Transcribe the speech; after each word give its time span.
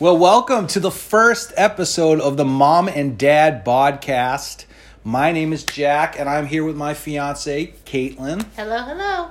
Well, 0.00 0.16
welcome 0.16 0.66
to 0.68 0.80
the 0.80 0.90
first 0.92 1.52
episode 1.56 2.20
of 2.20 2.36
the 2.36 2.44
Mom 2.44 2.88
and 2.88 3.18
Dad 3.18 3.64
podcast. 3.64 4.64
My 5.02 5.32
name 5.32 5.52
is 5.52 5.64
Jack, 5.64 6.18
and 6.18 6.28
I'm 6.28 6.46
here 6.46 6.62
with 6.64 6.76
my 6.76 6.94
fiance, 6.94 7.74
Caitlin. 7.84 8.44
Hello, 8.56 8.78
hello. 8.82 9.30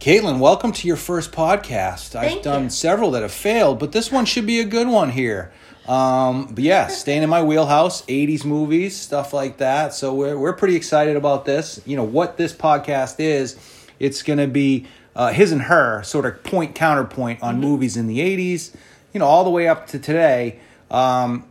Caitlin, 0.00 0.40
welcome 0.40 0.72
to 0.72 0.88
your 0.88 0.96
first 0.96 1.30
podcast. 1.30 2.16
I've 2.16 2.42
done 2.42 2.64
you. 2.64 2.70
several 2.70 3.12
that 3.12 3.22
have 3.22 3.32
failed, 3.32 3.78
but 3.78 3.92
this 3.92 4.10
one 4.10 4.24
should 4.24 4.46
be 4.46 4.58
a 4.58 4.64
good 4.64 4.88
one 4.88 5.10
here. 5.10 5.52
Um, 5.86 6.46
but 6.52 6.64
yeah, 6.64 6.86
staying 6.88 7.22
in 7.22 7.30
my 7.30 7.42
wheelhouse, 7.44 8.02
80s 8.06 8.44
movies, 8.44 8.96
stuff 8.98 9.32
like 9.32 9.58
that. 9.58 9.94
So 9.94 10.12
we're, 10.14 10.36
we're 10.36 10.52
pretty 10.54 10.74
excited 10.74 11.16
about 11.16 11.44
this. 11.44 11.80
You 11.86 11.96
know, 11.96 12.04
what 12.04 12.36
this 12.36 12.52
podcast 12.52 13.20
is, 13.20 13.56
it's 14.00 14.22
going 14.22 14.40
to 14.40 14.48
be 14.48 14.86
uh, 15.14 15.32
his 15.32 15.52
and 15.52 15.62
her 15.62 16.02
sort 16.02 16.26
of 16.26 16.42
point 16.42 16.74
counterpoint 16.74 17.40
on 17.40 17.54
Mm-hmm. 17.54 17.62
movies 17.62 17.96
in 17.96 18.08
the 18.08 18.18
80s, 18.18 18.74
you 19.12 19.20
know, 19.20 19.26
all 19.26 19.44
the 19.44 19.50
way 19.50 19.68
up 19.68 19.86
to 19.88 19.98
today. 19.98 20.58
Um, 20.90 21.46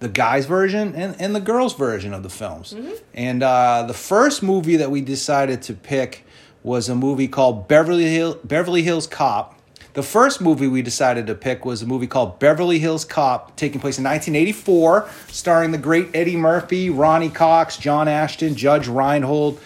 the 0.00 0.08
guys 0.08 0.46
version 0.46 0.94
and, 0.94 1.14
and 1.20 1.34
the 1.34 1.40
girls 1.40 1.74
version 1.74 2.14
of 2.14 2.22
the 2.22 2.30
films. 2.30 2.72
Mm-hmm. 2.72 2.92
And 3.14 3.42
uh, 3.42 3.84
the 3.86 3.94
first 3.94 4.42
movie 4.42 4.76
that 4.76 4.90
we 4.90 5.02
decided 5.02 5.62
to 5.62 5.74
pick 5.74 6.24
was 6.62 6.88
a 6.88 6.94
movie 6.94 7.28
called 7.28 7.68
Beverly 7.68 8.06
Hill, 8.06 8.38
Beverly 8.42 8.82
Hills 8.82 9.06
Cop. 9.06 9.56
The 9.92 10.02
first 10.02 10.40
movie 10.40 10.68
we 10.68 10.82
decided 10.82 11.26
to 11.26 11.34
pick 11.34 11.64
was 11.64 11.82
a 11.82 11.86
movie 11.86 12.06
called 12.06 12.38
Beverly 12.38 12.78
Hills 12.78 13.04
Cop, 13.04 13.56
taking 13.56 13.80
place 13.80 13.98
in 13.98 14.04
1984, 14.04 15.08
starring 15.28 15.72
the 15.72 15.78
great 15.78 16.08
Eddie 16.14 16.36
Murphy, 16.36 16.90
Ronny 16.90 17.28
Cox, 17.28 17.76
John 17.76 18.06
Ashton, 18.06 18.54
Judge 18.54 18.86
Reinhold, 18.86 19.60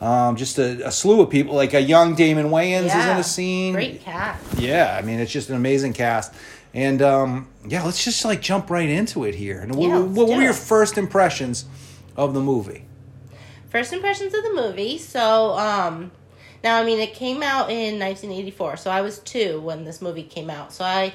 um, 0.00 0.36
just 0.36 0.58
a, 0.58 0.86
a 0.86 0.92
slew 0.92 1.22
of 1.22 1.30
people. 1.30 1.54
Like 1.54 1.74
a 1.74 1.80
young 1.80 2.14
Damon 2.14 2.50
Wayans 2.50 2.86
is 2.86 3.06
in 3.06 3.16
the 3.16 3.22
scene. 3.22 3.72
Great 3.72 4.02
cat. 4.02 4.40
Yeah, 4.58 4.96
I 4.98 5.04
mean 5.04 5.18
it's 5.18 5.32
just 5.32 5.48
an 5.48 5.56
amazing 5.56 5.92
cast. 5.92 6.32
And 6.74 7.00
um, 7.00 7.48
yeah, 7.66 7.84
let's 7.84 8.04
just 8.04 8.24
like 8.24 8.42
jump 8.42 8.68
right 8.68 8.88
into 8.88 9.24
it 9.24 9.36
here. 9.36 9.60
And 9.60 9.76
what, 9.76 9.88
Yeah, 9.88 9.98
what, 9.98 10.06
let's 10.06 10.16
what 10.18 10.26
do 10.26 10.36
were 10.36 10.42
your 10.42 10.52
first 10.52 10.98
impressions 10.98 11.66
of 12.16 12.34
the 12.34 12.40
movie? 12.40 12.84
First 13.70 13.92
impressions 13.92 14.34
of 14.34 14.42
the 14.42 14.52
movie. 14.52 14.98
So, 14.98 15.56
um, 15.56 16.10
now 16.64 16.80
I 16.80 16.84
mean, 16.84 16.98
it 16.98 17.14
came 17.14 17.42
out 17.42 17.70
in 17.70 17.98
1984, 17.98 18.76
so 18.76 18.90
I 18.90 19.00
was 19.00 19.20
two 19.20 19.60
when 19.60 19.84
this 19.84 20.02
movie 20.02 20.24
came 20.24 20.50
out. 20.50 20.72
So 20.72 20.84
I 20.84 21.14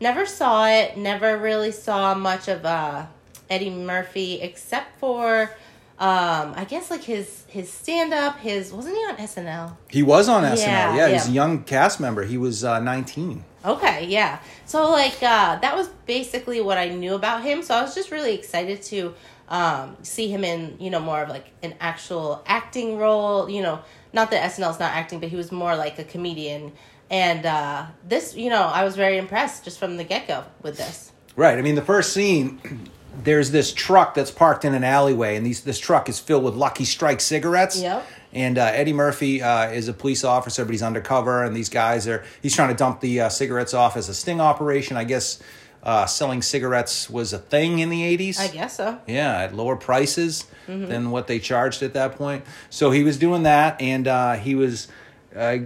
never 0.00 0.24
saw 0.26 0.68
it. 0.68 0.96
Never 0.96 1.36
really 1.36 1.72
saw 1.72 2.14
much 2.14 2.46
of 2.46 2.64
uh, 2.64 3.06
Eddie 3.50 3.70
Murphy, 3.70 4.40
except 4.40 4.98
for. 5.00 5.50
Um, 6.00 6.54
I 6.56 6.64
guess 6.64 6.90
like 6.90 7.04
his 7.04 7.44
his 7.46 7.70
stand 7.70 8.14
up, 8.14 8.38
his 8.38 8.72
wasn't 8.72 8.96
he 8.96 9.02
on 9.02 9.16
SNL? 9.16 9.76
He 9.90 10.02
was 10.02 10.30
on 10.30 10.44
SNL. 10.44 10.56
Yeah, 10.56 10.96
Yeah, 10.96 11.08
he's 11.08 11.28
a 11.28 11.30
young 11.30 11.62
cast 11.62 12.00
member. 12.00 12.24
He 12.24 12.38
was 12.38 12.64
uh, 12.64 12.80
19. 12.80 13.44
Okay, 13.66 14.06
yeah. 14.06 14.40
So 14.64 14.90
like 14.90 15.22
uh 15.22 15.58
that 15.58 15.76
was 15.76 15.88
basically 16.06 16.62
what 16.62 16.78
I 16.78 16.88
knew 16.88 17.14
about 17.14 17.42
him. 17.42 17.62
So 17.62 17.74
I 17.74 17.82
was 17.82 17.94
just 17.94 18.10
really 18.10 18.34
excited 18.34 18.80
to 18.84 19.14
um 19.50 19.94
see 20.02 20.28
him 20.28 20.42
in, 20.42 20.76
you 20.80 20.88
know, 20.88 21.00
more 21.00 21.22
of 21.22 21.28
like 21.28 21.50
an 21.62 21.74
actual 21.80 22.42
acting 22.46 22.96
role, 22.96 23.50
you 23.50 23.60
know, 23.60 23.80
not 24.14 24.30
that 24.30 24.50
SNL's 24.52 24.80
not 24.80 24.92
acting, 24.92 25.20
but 25.20 25.28
he 25.28 25.36
was 25.36 25.52
more 25.52 25.76
like 25.76 25.98
a 25.98 26.04
comedian. 26.04 26.72
And 27.10 27.44
uh 27.44 27.84
this, 28.08 28.34
you 28.34 28.48
know, 28.48 28.62
I 28.62 28.84
was 28.84 28.96
very 28.96 29.18
impressed 29.18 29.64
just 29.64 29.78
from 29.78 29.98
the 29.98 30.04
get-go 30.04 30.44
with 30.62 30.78
this. 30.78 31.12
Right. 31.36 31.58
I 31.58 31.60
mean, 31.62 31.74
the 31.74 31.82
first 31.82 32.14
scene, 32.14 32.58
there's 33.24 33.50
this 33.50 33.72
truck 33.72 34.14
that's 34.14 34.30
parked 34.30 34.64
in 34.64 34.74
an 34.74 34.84
alleyway, 34.84 35.36
and 35.36 35.44
these 35.44 35.62
this 35.62 35.78
truck 35.78 36.08
is 36.08 36.18
filled 36.18 36.44
with 36.44 36.54
Lucky 36.54 36.84
Strike 36.84 37.20
cigarettes. 37.20 37.80
Yep. 37.80 38.06
And 38.32 38.58
uh, 38.58 38.66
Eddie 38.66 38.92
Murphy 38.92 39.42
uh, 39.42 39.70
is 39.70 39.88
a 39.88 39.92
police 39.92 40.22
officer, 40.22 40.64
but 40.64 40.70
he's 40.70 40.82
undercover, 40.82 41.44
and 41.44 41.54
these 41.54 41.68
guys 41.68 42.06
are. 42.06 42.24
He's 42.42 42.54
trying 42.54 42.68
to 42.68 42.76
dump 42.76 43.00
the 43.00 43.22
uh, 43.22 43.28
cigarettes 43.28 43.74
off 43.74 43.96
as 43.96 44.08
a 44.08 44.14
sting 44.14 44.40
operation. 44.40 44.96
I 44.96 45.04
guess 45.04 45.42
uh, 45.82 46.06
selling 46.06 46.42
cigarettes 46.42 47.10
was 47.10 47.32
a 47.32 47.38
thing 47.38 47.80
in 47.80 47.90
the 47.90 48.02
'80s. 48.16 48.38
I 48.38 48.48
guess 48.48 48.76
so. 48.76 49.00
Yeah, 49.06 49.42
at 49.42 49.54
lower 49.54 49.76
prices 49.76 50.44
than 50.66 51.10
what 51.10 51.26
they 51.26 51.40
charged 51.40 51.82
at 51.82 51.94
that 51.94 52.14
point. 52.14 52.44
So 52.68 52.92
he 52.92 53.02
was 53.02 53.18
doing 53.18 53.42
that, 53.42 53.80
and 53.80 54.06
uh, 54.06 54.34
he 54.34 54.54
was 54.54 54.86
uh, 55.36 55.58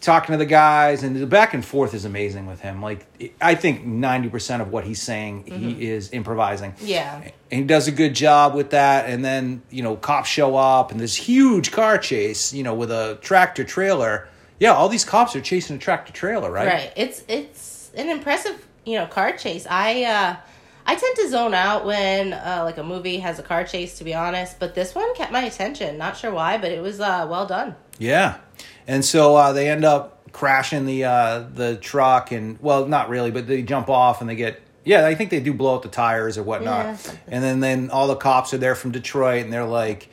talking 0.00 0.32
to 0.32 0.36
the 0.36 0.46
guys, 0.46 1.02
and 1.02 1.16
the 1.16 1.26
back 1.26 1.54
and 1.54 1.64
forth 1.64 1.94
is 1.94 2.04
amazing 2.04 2.46
with 2.46 2.60
him. 2.60 2.82
Like 2.82 3.06
I 3.40 3.54
think 3.54 3.84
ninety 3.84 4.28
percent 4.28 4.62
of 4.62 4.72
what 4.72 4.84
he's 4.84 5.00
saying, 5.00 5.44
he 5.46 5.88
is 5.88 6.12
improvising. 6.12 6.74
Yeah. 6.80 7.22
And 7.50 7.60
he 7.60 7.66
does 7.66 7.86
a 7.86 7.92
good 7.92 8.14
job 8.14 8.54
with 8.54 8.70
that. 8.70 9.08
And 9.08 9.24
then, 9.24 9.62
you 9.70 9.82
know, 9.82 9.94
cops 9.96 10.28
show 10.28 10.56
up 10.56 10.90
and 10.90 10.98
this 10.98 11.14
huge 11.14 11.70
car 11.70 11.98
chase, 11.98 12.52
you 12.52 12.62
know, 12.62 12.74
with 12.74 12.90
a 12.90 13.18
tractor 13.20 13.64
trailer. 13.64 14.28
Yeah, 14.58 14.72
all 14.72 14.88
these 14.88 15.04
cops 15.04 15.36
are 15.36 15.40
chasing 15.40 15.76
a 15.76 15.78
tractor 15.78 16.12
trailer, 16.12 16.50
right? 16.50 16.66
Right. 16.66 16.92
It's 16.96 17.24
it's 17.28 17.90
an 17.96 18.08
impressive, 18.08 18.66
you 18.84 18.98
know, 18.98 19.06
car 19.06 19.36
chase. 19.36 19.66
I 19.68 20.04
uh 20.04 20.36
I 20.84 20.96
tend 20.96 21.16
to 21.16 21.28
zone 21.28 21.54
out 21.54 21.84
when 21.84 22.32
uh, 22.32 22.62
like 22.64 22.78
a 22.78 22.82
movie 22.82 23.18
has 23.18 23.38
a 23.38 23.42
car 23.42 23.62
chase, 23.64 23.98
to 23.98 24.04
be 24.04 24.14
honest. 24.14 24.58
But 24.58 24.74
this 24.74 24.94
one 24.94 25.14
kept 25.14 25.30
my 25.30 25.42
attention. 25.42 25.96
Not 25.96 26.16
sure 26.16 26.32
why, 26.32 26.58
but 26.58 26.72
it 26.72 26.82
was 26.82 27.00
uh, 27.00 27.26
well 27.30 27.46
done. 27.46 27.76
Yeah, 27.98 28.38
and 28.86 29.04
so 29.04 29.36
uh, 29.36 29.52
they 29.52 29.68
end 29.70 29.84
up 29.84 30.30
crashing 30.32 30.86
the 30.86 31.04
uh, 31.04 31.44
the 31.54 31.76
truck, 31.76 32.32
and 32.32 32.58
well, 32.60 32.86
not 32.86 33.08
really, 33.08 33.30
but 33.30 33.46
they 33.46 33.62
jump 33.62 33.88
off 33.88 34.20
and 34.20 34.28
they 34.30 34.36
get. 34.36 34.60
Yeah, 34.84 35.06
I 35.06 35.14
think 35.14 35.30
they 35.30 35.38
do 35.40 35.52
blow 35.54 35.76
out 35.76 35.82
the 35.82 35.88
tires 35.88 36.36
or 36.36 36.42
whatnot, 36.42 36.86
Yeah, 36.86 37.12
and 37.28 37.44
then 37.44 37.60
then 37.60 37.90
all 37.90 38.08
the 38.08 38.16
cops 38.16 38.52
are 38.52 38.58
there 38.58 38.74
from 38.74 38.90
Detroit, 38.90 39.44
and 39.44 39.52
they're 39.52 39.64
like, 39.64 40.08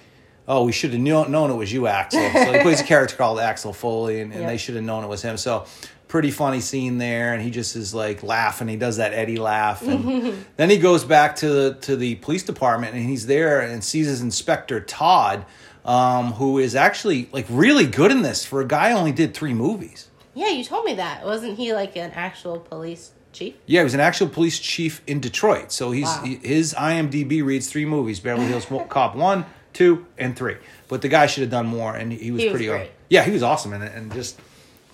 "Oh, 0.48 0.64
we 0.66 0.72
should 0.72 0.92
have 0.92 1.02
known, 1.02 1.32
known 1.32 1.50
it 1.50 1.56
was 1.56 1.74
you, 1.74 1.88
Axel." 1.88 2.22
So 2.32 2.54
he 2.54 2.60
plays 2.62 2.80
a 2.80 2.84
character 2.94 3.16
called 3.16 3.40
Axel 3.40 3.74
Foley, 3.74 4.22
and, 4.22 4.32
and 4.32 4.42
Yeah. 4.42 4.48
they 4.48 4.58
should 4.58 4.76
have 4.76 4.84
known 4.84 5.04
it 5.04 5.08
was 5.08 5.24
him. 5.24 5.38
So 5.38 5.66
pretty 6.08 6.30
funny 6.32 6.60
scene 6.60 6.98
there, 7.00 7.34
and 7.34 7.42
he 7.42 7.50
just 7.50 7.76
is 7.76 7.96
like 7.96 8.22
laughing. 8.22 8.68
He 8.68 8.76
does 8.76 8.98
that 8.98 9.12
Eddie 9.14 9.38
laugh, 9.38 9.82
and 9.82 10.46
then 10.58 10.70
he 10.70 10.78
goes 10.78 11.04
back 11.04 11.36
to 11.38 11.50
the 11.50 11.74
to 11.82 11.96
the 11.96 12.16
police 12.16 12.44
department, 12.44 12.94
and 12.94 13.04
he's 13.10 13.26
there 13.26 13.62
and 13.62 13.84
sees 13.84 14.06
his 14.06 14.22
inspector 14.22 14.80
Todd, 14.82 15.46
um, 15.86 16.34
who 16.34 16.58
is 16.58 16.76
actually 16.76 17.30
like 17.32 17.46
really 17.50 17.86
good 17.86 18.12
in 18.12 18.22
this 18.22 18.46
for 18.46 18.62
a 18.62 18.68
guy 18.68 18.92
who 18.92 18.98
only 18.98 19.12
did 19.12 19.34
three 19.34 19.54
movies. 19.54 20.08
Yeah, 20.36 20.50
you 20.50 20.64
told 20.64 20.86
me 20.86 20.94
that. 20.96 21.26
Wasn't 21.26 21.58
he 21.58 21.74
like 21.74 21.96
an 21.96 22.12
actual 22.12 22.60
police 22.60 23.12
chief? 23.34 23.56
Yeah, 23.66 23.82
he 23.82 23.84
was 23.84 23.94
an 23.94 24.00
actual 24.00 24.28
police 24.30 24.60
chief 24.60 25.02
in 25.08 25.20
Detroit. 25.20 25.72
So 25.72 25.92
he's 25.92 26.06
Wow. 26.06 26.24
he, 26.24 26.36
his 26.36 26.74
IMDb 26.74 27.44
reads 27.44 27.68
three 27.70 27.86
movies: 27.86 28.20
Beverly 28.20 28.48
Hills 28.48 28.66
Cop 28.90 29.16
one, 29.16 29.46
two, 29.74 30.06
and 30.18 30.36
three. 30.38 30.58
But 30.88 31.02
the 31.02 31.08
guy 31.10 31.26
should 31.28 31.42
have 31.42 31.52
done 31.52 31.68
more, 31.68 31.96
and 31.96 32.12
he 32.14 32.32
was 32.32 32.42
He 32.42 32.48
was 32.48 32.52
pretty. 32.54 32.68
great. 32.68 32.92
Yeah, 33.10 33.24
he 33.24 33.32
was 33.32 33.44
awesome 33.44 33.74
in 33.74 33.82
it, 33.82 33.94
and 33.96 34.14
just 34.14 34.40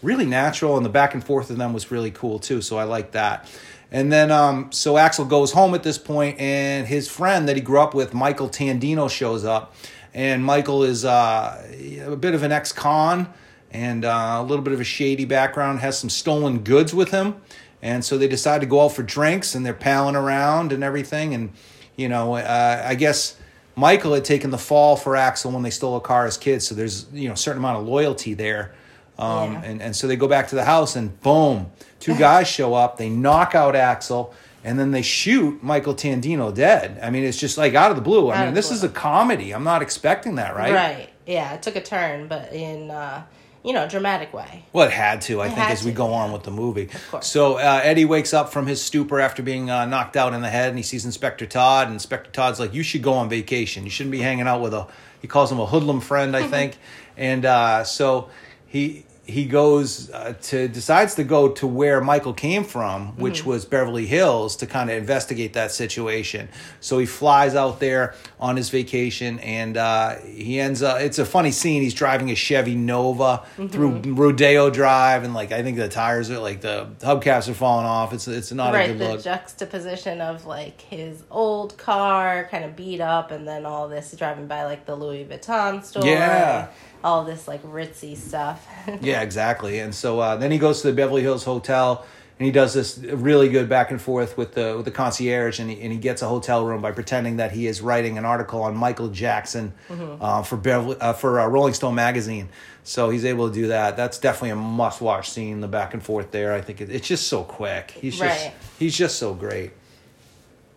really 0.02 0.26
natural. 0.26 0.78
And 0.78 0.86
the 0.86 0.90
back 0.90 1.14
and 1.14 1.24
forth 1.24 1.50
of 1.50 1.58
them 1.58 1.74
was 1.74 1.92
really 1.92 2.12
cool 2.12 2.40
too. 2.40 2.62
So 2.62 2.78
I 2.78 2.84
like 2.84 3.12
that. 3.12 3.48
And 3.92 4.12
then, 4.12 4.32
um, 4.32 4.72
so 4.72 4.98
Axel 4.98 5.26
goes 5.26 5.52
home 5.52 5.76
at 5.76 5.84
this 5.84 5.98
point, 5.98 6.40
and 6.40 6.88
his 6.88 7.08
friend 7.08 7.48
that 7.48 7.56
he 7.56 7.62
grew 7.62 7.80
up 7.80 7.94
with, 7.94 8.14
Michael 8.14 8.50
Tandino, 8.50 9.10
shows 9.10 9.46
up. 9.46 9.76
And 10.16 10.44
Michael 10.46 10.84
is 10.84 11.04
uh, 11.06 11.62
a 12.08 12.16
bit 12.16 12.34
of 12.34 12.42
an 12.42 12.52
ex-con 12.54 13.28
and 13.72 14.06
uh, 14.06 14.38
a 14.40 14.44
little 14.44 14.64
bit 14.64 14.74
of 14.74 14.80
a 14.80 14.84
shady 14.86 15.26
background. 15.26 15.82
Has 15.82 16.00
some 16.00 16.10
stolen 16.10 16.60
goods 16.60 16.94
with 16.94 17.12
him, 17.12 17.36
and 17.82 18.04
so 18.04 18.18
they 18.18 18.28
decide 18.30 18.62
to 18.62 18.68
go 18.68 18.86
out 18.86 18.94
for 18.94 19.04
drinks, 19.04 19.54
and 19.56 19.66
they're 19.66 19.74
palling 19.74 20.16
around 20.16 20.72
and 20.72 20.84
everything. 20.86 21.34
And 21.34 21.52
you 21.98 22.08
know, 22.08 22.36
uh, 22.36 22.84
I 22.86 22.96
guess 22.96 23.36
Michael 23.76 24.14
had 24.14 24.24
taken 24.24 24.52
the 24.52 24.58
fall 24.58 24.96
for 24.96 25.18
Axel 25.18 25.52
when 25.52 25.64
they 25.64 25.70
stole 25.70 25.98
a 25.98 26.02
car 26.02 26.26
as 26.26 26.38
kids, 26.38 26.66
so 26.66 26.76
there's 26.76 27.08
you 27.12 27.28
know 27.28 27.34
a 27.34 27.38
certain 27.38 27.60
amount 27.60 27.80
of 27.80 27.86
loyalty 27.88 28.34
there. 28.34 28.74
Um, 29.20 29.54
Yeah. 29.54 29.62
and, 29.64 29.82
and 29.82 29.96
so 29.96 30.08
they 30.08 30.16
go 30.16 30.28
back 30.30 30.48
to 30.50 30.56
the 30.56 30.64
house, 30.64 30.96
and 30.96 31.20
boom, 31.22 31.68
two 32.00 32.18
guys 32.18 32.48
show 32.48 32.74
up. 32.74 32.98
They 32.98 33.10
knock 33.10 33.54
out 33.54 33.76
Axel, 33.76 34.34
and 34.66 34.78
then 34.78 34.92
they 34.92 35.02
shoot 35.02 35.64
Michael 35.64 35.94
Tandino 35.94 36.54
dead. 36.54 37.00
I 37.02 37.10
mean, 37.10 37.24
it's 37.24 37.40
just 37.40 37.58
like 37.58 37.74
out 37.76 37.92
of 37.92 37.96
the 37.96 38.02
blue. 38.02 38.30
I 38.30 38.38
Out 38.38 38.46
mean, 38.48 38.54
this 38.56 38.68
blue. 38.68 38.76
is 38.78 38.84
a 38.84 38.90
comedy. 38.90 39.54
I'm 39.54 39.64
not 39.64 39.82
expecting 39.82 40.36
that, 40.36 40.56
right? 40.56 40.74
Right. 40.74 41.10
Yeah, 41.26 41.54
it 41.54 41.62
took 41.64 41.76
a 41.76 41.82
turn, 41.82 42.28
but 42.28 42.52
in 42.52 42.92
uh, 42.92 43.24
you 43.64 43.74
know, 43.74 43.88
dramatic 43.88 44.32
way. 44.34 44.66
Well, 44.74 44.86
it 44.88 44.92
had 44.94 45.22
to, 45.22 45.42
I 45.42 45.48
It 45.48 45.56
think, 45.56 45.70
as 45.72 45.84
we 45.84 45.90
to, 45.92 45.98
go 45.98 46.10
yeah. 46.10 46.16
on 46.18 46.32
with 46.32 46.44
the 46.44 46.52
movie. 46.52 46.90
course. 47.10 47.26
So 47.28 47.56
uh, 47.56 47.82
Eddie 47.84 48.06
wakes 48.06 48.32
up 48.34 48.52
from 48.54 48.68
his 48.68 48.80
stupor 48.82 49.20
after 49.20 49.42
being 49.42 49.70
uh, 49.72 49.86
knocked 49.86 50.16
out 50.18 50.34
in 50.34 50.42
the 50.42 50.50
head, 50.50 50.70
and 50.70 50.78
he 50.78 50.84
sees 50.84 51.04
Inspector 51.06 51.46
Todd. 51.48 51.88
And 51.88 51.94
Inspector 51.94 52.30
Todd's 52.32 52.60
like, 52.60 52.74
"You 52.76 52.84
should 52.84 53.02
go 53.02 53.14
on 53.14 53.28
vacation. 53.30 53.84
You 53.84 53.90
shouldn't 53.90 54.12
be 54.12 54.22
hanging 54.22 54.48
out 54.48 54.62
with 54.62 54.74
a." 54.74 54.88
He 55.22 55.28
calls 55.28 55.52
him 55.52 55.60
a 55.60 55.66
hoodlum 55.66 56.02
friend, 56.02 56.36
I 56.36 56.48
think. 56.56 56.78
and 57.18 57.46
uh, 57.46 57.84
so 57.86 58.30
he 58.68 59.06
he 59.28 59.46
goes 59.46 60.10
uh, 60.12 60.34
to 60.44 60.68
decides 60.68 61.16
to 61.16 61.24
go 61.24 61.50
to 61.50 61.66
where 61.66 62.00
Michael 62.02 62.34
came 62.34 62.64
from, 62.64 63.18
which 63.18 63.40
Mm-hmm. 63.40 63.50
was 63.50 63.66
Beverly 63.66 64.06
Hills, 64.06 64.56
to 64.58 64.68
kind 64.68 64.90
of 64.90 64.98
investigate 64.98 65.54
that 65.54 65.72
situation. 65.72 66.48
So 66.80 67.00
he 67.00 67.06
flies 67.08 67.56
out 67.56 67.80
there 67.80 68.14
on 68.40 68.56
his 68.56 68.70
vacation, 68.70 69.40
and 69.40 69.78
uh, 69.78 70.16
he 70.20 70.60
ends 70.60 70.84
up. 70.84 71.02
It's 71.02 71.18
a 71.20 71.26
funny 71.26 71.52
scene. 71.52 71.82
He's 71.82 71.94
driving 71.96 72.30
a 72.30 72.36
Chevy 72.36 72.76
Nova 72.76 73.44
Mm-hmm. 73.58 73.68
through 73.68 74.14
Rodeo 74.14 74.70
Drive, 74.70 75.24
and 75.24 75.34
like 75.34 75.52
I 75.52 75.64
think 75.64 75.78
the 75.78 75.90
tires 75.90 76.30
are 76.30 76.40
like 76.40 76.62
the 76.62 76.88
hubcaps 77.00 77.50
are 77.50 77.54
falling 77.56 77.86
off. 77.86 78.14
It's 78.14 78.28
it's 78.28 78.52
not 78.52 78.74
a 78.76 78.78
right, 78.78 78.88
good 78.88 79.00
the 79.00 79.10
look. 79.14 79.24
juxtaposition 79.24 80.22
of 80.22 80.46
like 80.46 80.82
his 80.82 81.24
old 81.32 81.78
car 81.78 82.48
kind 82.52 82.64
of 82.64 82.76
beat 82.76 83.02
up 83.02 83.32
and 83.32 83.48
then 83.48 83.66
all 83.66 83.88
this 83.88 84.12
driving 84.18 84.48
by 84.48 84.66
like 84.66 84.86
the 84.86 84.96
Louis 84.96 85.26
Vuitton 85.26 85.84
store. 85.84 86.06
Yeah. 86.06 86.68
All 87.06 87.24
this 87.24 87.48
like 87.48 87.64
ritzy 87.64 88.18
stuff. 88.18 88.68
Yeah, 89.02 89.22
exactly. 89.22 89.80
And 89.80 89.94
so 89.96 90.20
uh, 90.20 90.36
then 90.36 90.52
he 90.52 90.58
goes 90.58 90.82
to 90.82 90.88
the 90.88 90.94
Beverly 90.94 91.22
Hills 91.22 91.44
Hotel 91.44 92.06
and 92.38 92.46
he 92.46 92.52
does 92.52 92.74
this 92.74 92.98
really 92.98 93.48
good 93.50 93.70
back 93.70 93.92
and 93.92 94.02
forth 94.02 94.38
with 94.38 94.54
the 94.56 94.74
with 94.76 94.84
the 94.86 94.92
concierge, 94.92 95.60
and 95.60 95.72
he, 95.72 95.80
and 95.82 95.94
he 95.94 95.98
gets 95.98 96.22
a 96.22 96.28
hotel 96.28 96.66
room 96.66 96.82
by 96.82 96.92
pretending 96.92 97.38
that 97.38 97.52
he 97.54 97.66
is 97.66 97.82
writing 97.82 98.18
an 98.18 98.26
article 98.26 98.62
on 98.62 98.76
Michael 98.76 99.08
Jackson 99.08 99.74
uh, 99.90 100.44
for 100.44 100.58
Beverly, 100.58 100.98
uh, 101.00 101.14
for 101.14 101.40
uh, 101.40 101.48
Rolling 101.48 101.74
Stone 101.74 101.96
magazine. 101.96 102.50
So 102.84 103.10
he's 103.10 103.24
able 103.24 103.48
to 103.48 103.54
do 103.54 103.68
that. 103.68 103.96
That's 103.96 104.20
definitely 104.20 104.50
a 104.50 104.56
must 104.58 105.00
watch 105.00 105.30
scene. 105.30 105.62
The 105.62 105.70
back 105.70 105.94
and 105.94 106.04
forth 106.04 106.32
there, 106.32 106.54
I 106.54 106.60
think 106.60 106.82
it, 106.82 106.90
it's 106.90 107.08
just 107.08 107.28
so 107.30 107.44
quick. 107.44 107.92
He's 107.92 108.20
just 108.20 108.44
Right. 108.44 108.54
he's 108.80 108.98
just 108.98 109.18
so 109.18 109.34
great. 109.34 109.72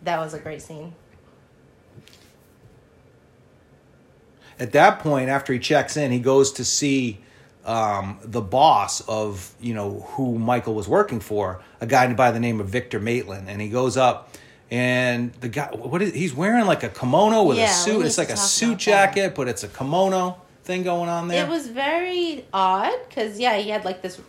That 0.03 0.19
was 0.19 0.33
a 0.33 0.39
great 0.39 0.61
scene. 0.61 0.93
At 4.59 4.73
that 4.73 4.99
point, 4.99 5.29
after 5.29 5.53
he 5.53 5.59
checks 5.59 5.95
in, 5.97 6.11
he 6.11 6.19
goes 6.19 6.51
to 6.53 6.65
see 6.65 7.19
um, 7.65 8.19
the 8.23 8.41
boss 8.41 9.01
of 9.01 9.53
you 9.59 9.73
know 9.73 10.01
who 10.11 10.37
Michael 10.37 10.73
was 10.73 10.87
working 10.87 11.19
for, 11.19 11.61
a 11.81 11.87
guy 11.87 12.11
by 12.13 12.31
the 12.31 12.39
name 12.39 12.59
of 12.59 12.67
Victor 12.67 12.99
Maitland, 12.99 13.49
and 13.49 13.61
he 13.61 13.69
goes 13.69 13.97
up. 13.97 14.33
And 14.71 15.33
the 15.41 15.49
guy, 15.49 15.69
what 15.71 16.01
is 16.01 16.13
he's 16.13 16.33
wearing 16.33 16.65
like 16.65 16.83
a 16.83 16.89
kimono 16.89 17.43
with 17.43 17.57
Yeah, 17.57 17.65
a 17.65 17.73
suit. 17.73 18.05
It's 18.05 18.17
like 18.19 18.29
a 18.29 18.37
suit 18.37 18.67
about 18.67 18.77
that. 18.77 19.15
jacket, 19.15 19.35
but 19.35 19.47
it's 19.47 19.63
a 19.63 19.67
kimono 19.67 20.39
thing 20.63 20.83
going 20.83 21.09
on 21.09 21.27
there. 21.27 21.45
It 21.45 21.49
was 21.49 21.67
very 21.67 22.45
odd 22.53 22.93
because 23.07 23.39
yeah, 23.39 23.57
he 23.57 23.69
had 23.71 23.83
like 23.83 24.03
this 24.03 24.21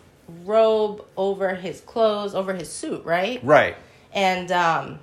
robe 0.44 1.05
over 1.17 1.55
his 1.55 1.81
clothes, 1.83 2.35
over 2.35 2.55
his 2.55 2.71
suit, 2.71 3.05
right? 3.05 3.41
right, 3.44 3.76
And 4.15 4.50
um, 4.53 4.99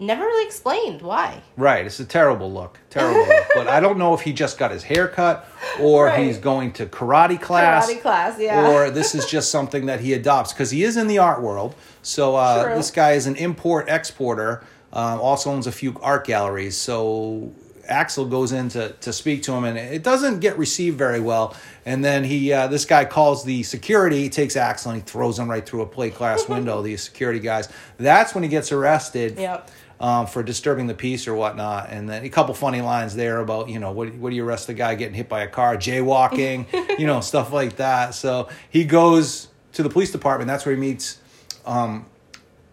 never 0.00 0.22
really 0.24 0.46
explained 0.46 1.02
why. 1.02 1.40
right. 1.56 1.86
It's 1.86 2.00
a 2.00 2.04
terrible 2.04 2.52
look, 2.52 2.78
terrible. 2.90 3.20
look. 3.26 3.44
But 3.54 3.68
I 3.68 3.78
don't 3.80 3.98
know 3.98 4.14
if 4.14 4.20
he 4.22 4.32
just 4.32 4.58
got 4.58 4.70
his 4.72 4.82
hair 4.82 5.06
cut, 5.06 5.48
or 5.80 6.06
Right. 6.06 6.26
he's 6.26 6.38
going 6.38 6.72
to 6.74 6.86
karate 6.86 7.40
class, 7.40 7.88
Karate 7.88 8.00
class, 8.02 8.38
yeah. 8.38 8.68
or 8.68 8.90
this 8.90 9.14
is 9.14 9.26
just 9.26 9.50
something 9.50 9.86
that 9.86 10.00
he 10.00 10.12
adopts 10.12 10.52
because 10.52 10.70
he 10.70 10.82
is 10.82 10.96
in 10.96 11.06
the 11.06 11.18
art 11.18 11.40
world. 11.40 11.74
So 12.02 12.34
uh, 12.34 12.74
this 12.76 12.90
guy 12.90 13.12
is 13.12 13.26
an 13.26 13.36
import 13.36 13.88
exporter. 13.88 14.64
Um, 14.92 15.20
also 15.20 15.50
owns 15.50 15.66
a 15.66 15.72
few 15.72 15.96
art 16.02 16.24
galleries. 16.26 16.76
So 16.76 17.52
Axel 17.88 18.26
goes 18.26 18.52
in 18.52 18.68
to, 18.70 18.90
to 19.00 19.12
speak 19.12 19.42
to 19.44 19.52
him, 19.52 19.64
and 19.64 19.76
it 19.78 20.02
doesn't 20.02 20.40
get 20.40 20.56
received 20.58 20.96
very 20.98 21.20
well. 21.20 21.56
And 21.86 22.04
then 22.04 22.24
he, 22.24 22.52
uh, 22.52 22.66
this 22.68 22.84
guy 22.84 23.04
calls 23.04 23.44
the 23.44 23.62
security, 23.62 24.22
he 24.22 24.28
takes 24.30 24.56
Axel 24.56 24.92
and 24.92 25.00
he 25.02 25.06
throws 25.06 25.38
him 25.38 25.48
right 25.50 25.64
through 25.66 25.82
a 25.82 25.86
plate 25.86 26.14
glass 26.16 26.48
window. 26.48 26.80
The 26.82 26.96
security 26.96 27.40
guys. 27.40 27.68
That's 27.98 28.34
when 28.34 28.42
he 28.42 28.48
gets 28.48 28.72
arrested. 28.72 29.36
Yep. 29.38 29.70
Um, 30.04 30.26
for 30.26 30.42
disturbing 30.42 30.86
the 30.86 30.92
peace 30.92 31.26
or 31.26 31.34
whatnot, 31.34 31.88
and 31.88 32.06
then 32.06 32.24
a 32.24 32.28
couple 32.28 32.52
funny 32.52 32.82
lines 32.82 33.16
there 33.16 33.38
about 33.38 33.70
you 33.70 33.78
know 33.78 33.90
what 33.90 34.12
what 34.16 34.28
do 34.28 34.36
you 34.36 34.46
arrest 34.46 34.66
the 34.66 34.74
guy 34.74 34.96
getting 34.96 35.14
hit 35.14 35.30
by 35.30 35.44
a 35.44 35.48
car, 35.48 35.78
jaywalking, 35.78 36.66
you 36.98 37.06
know 37.06 37.22
stuff 37.22 37.54
like 37.54 37.76
that. 37.76 38.14
So 38.14 38.50
he 38.68 38.84
goes 38.84 39.48
to 39.72 39.82
the 39.82 39.88
police 39.88 40.12
department. 40.12 40.48
That's 40.48 40.66
where 40.66 40.74
he 40.74 40.80
meets 40.80 41.20
um, 41.64 42.04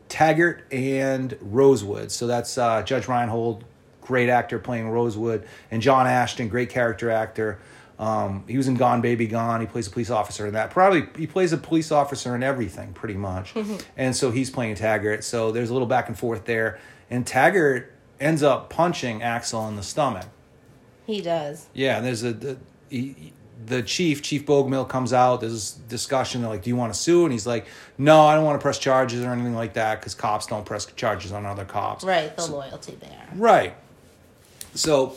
Taggart 0.10 0.66
and 0.74 1.38
Rosewood. 1.40 2.12
So 2.12 2.28
that's 2.28 2.58
uh, 2.58 2.84
Judge 2.84 3.08
Reinhold, 3.08 3.64
great 4.02 4.28
actor 4.28 4.60
playing 4.60 4.90
Rosewood, 4.90 5.48
and 5.72 5.82
John 5.82 6.08
Ashton, 6.08 6.50
great 6.50 6.70
character 6.70 7.10
actor. 7.10 7.60
Um, 7.98 8.44
he 8.48 8.58
was 8.58 8.68
in 8.68 8.76
Gone 8.76 9.00
Baby 9.00 9.28
Gone. 9.28 9.62
He 9.62 9.68
plays 9.68 9.88
a 9.88 9.92
police 9.92 10.10
officer 10.10 10.48
in 10.48 10.54
that. 10.56 10.72
Probably 10.72 11.08
he 11.16 11.28
plays 11.28 11.54
a 11.54 11.58
police 11.58 11.92
officer 11.92 12.36
in 12.36 12.42
everything, 12.44 12.94
pretty 12.94 13.14
much. 13.14 13.54
and 13.96 14.14
so 14.16 14.32
he's 14.32 14.50
playing 14.50 14.76
Taggart. 14.76 15.24
So 15.24 15.52
there's 15.52 15.70
a 15.70 15.74
little 15.74 15.88
back 15.88 16.10
and 16.10 16.18
forth 16.18 16.46
there, 16.46 16.80
and 17.12 17.28
Taggart 17.28 17.94
ends 18.20 18.42
up 18.42 18.70
punching 18.70 19.22
Axel 19.22 19.68
in 19.68 19.76
the 19.76 19.84
stomach. 19.84 20.26
He 21.06 21.22
does. 21.22 21.68
Yeah, 21.74 21.98
and 21.98 22.06
there's 22.06 22.24
a 22.24 22.32
the, 22.32 22.58
he, 22.90 23.34
the 23.64 23.84
chief, 23.84 24.24
Chief 24.24 24.46
Bogomil, 24.46 24.88
comes 24.88 25.14
out. 25.14 25.42
There's 25.42 25.54
this 25.54 25.72
discussion. 25.74 26.42
They're 26.42 26.50
like, 26.50 26.64
"Do 26.64 26.70
you 26.70 26.76
want 26.76 26.94
to 26.94 27.00
sue?" 27.00 27.26
And 27.26 27.32
he's 27.32 27.46
like, 27.46 27.68
"No, 27.98 28.22
I 28.22 28.36
don't 28.36 28.46
want 28.46 28.60
to 28.60 28.62
press 28.62 28.80
charges 28.80 29.24
or 29.24 29.32
anything 29.32 29.54
like 29.54 29.74
that 29.74 30.00
because 30.00 30.16
cops 30.16 30.48
don't 30.48 30.66
press 30.66 30.86
charges 30.96 31.32
on 31.32 31.46
other 31.46 31.66
cops." 31.66 32.04
Right, 32.04 32.36
the 32.36 32.48
loyalty 32.48 32.98
there. 33.00 33.28
Right. 33.36 33.76
So, 34.74 35.16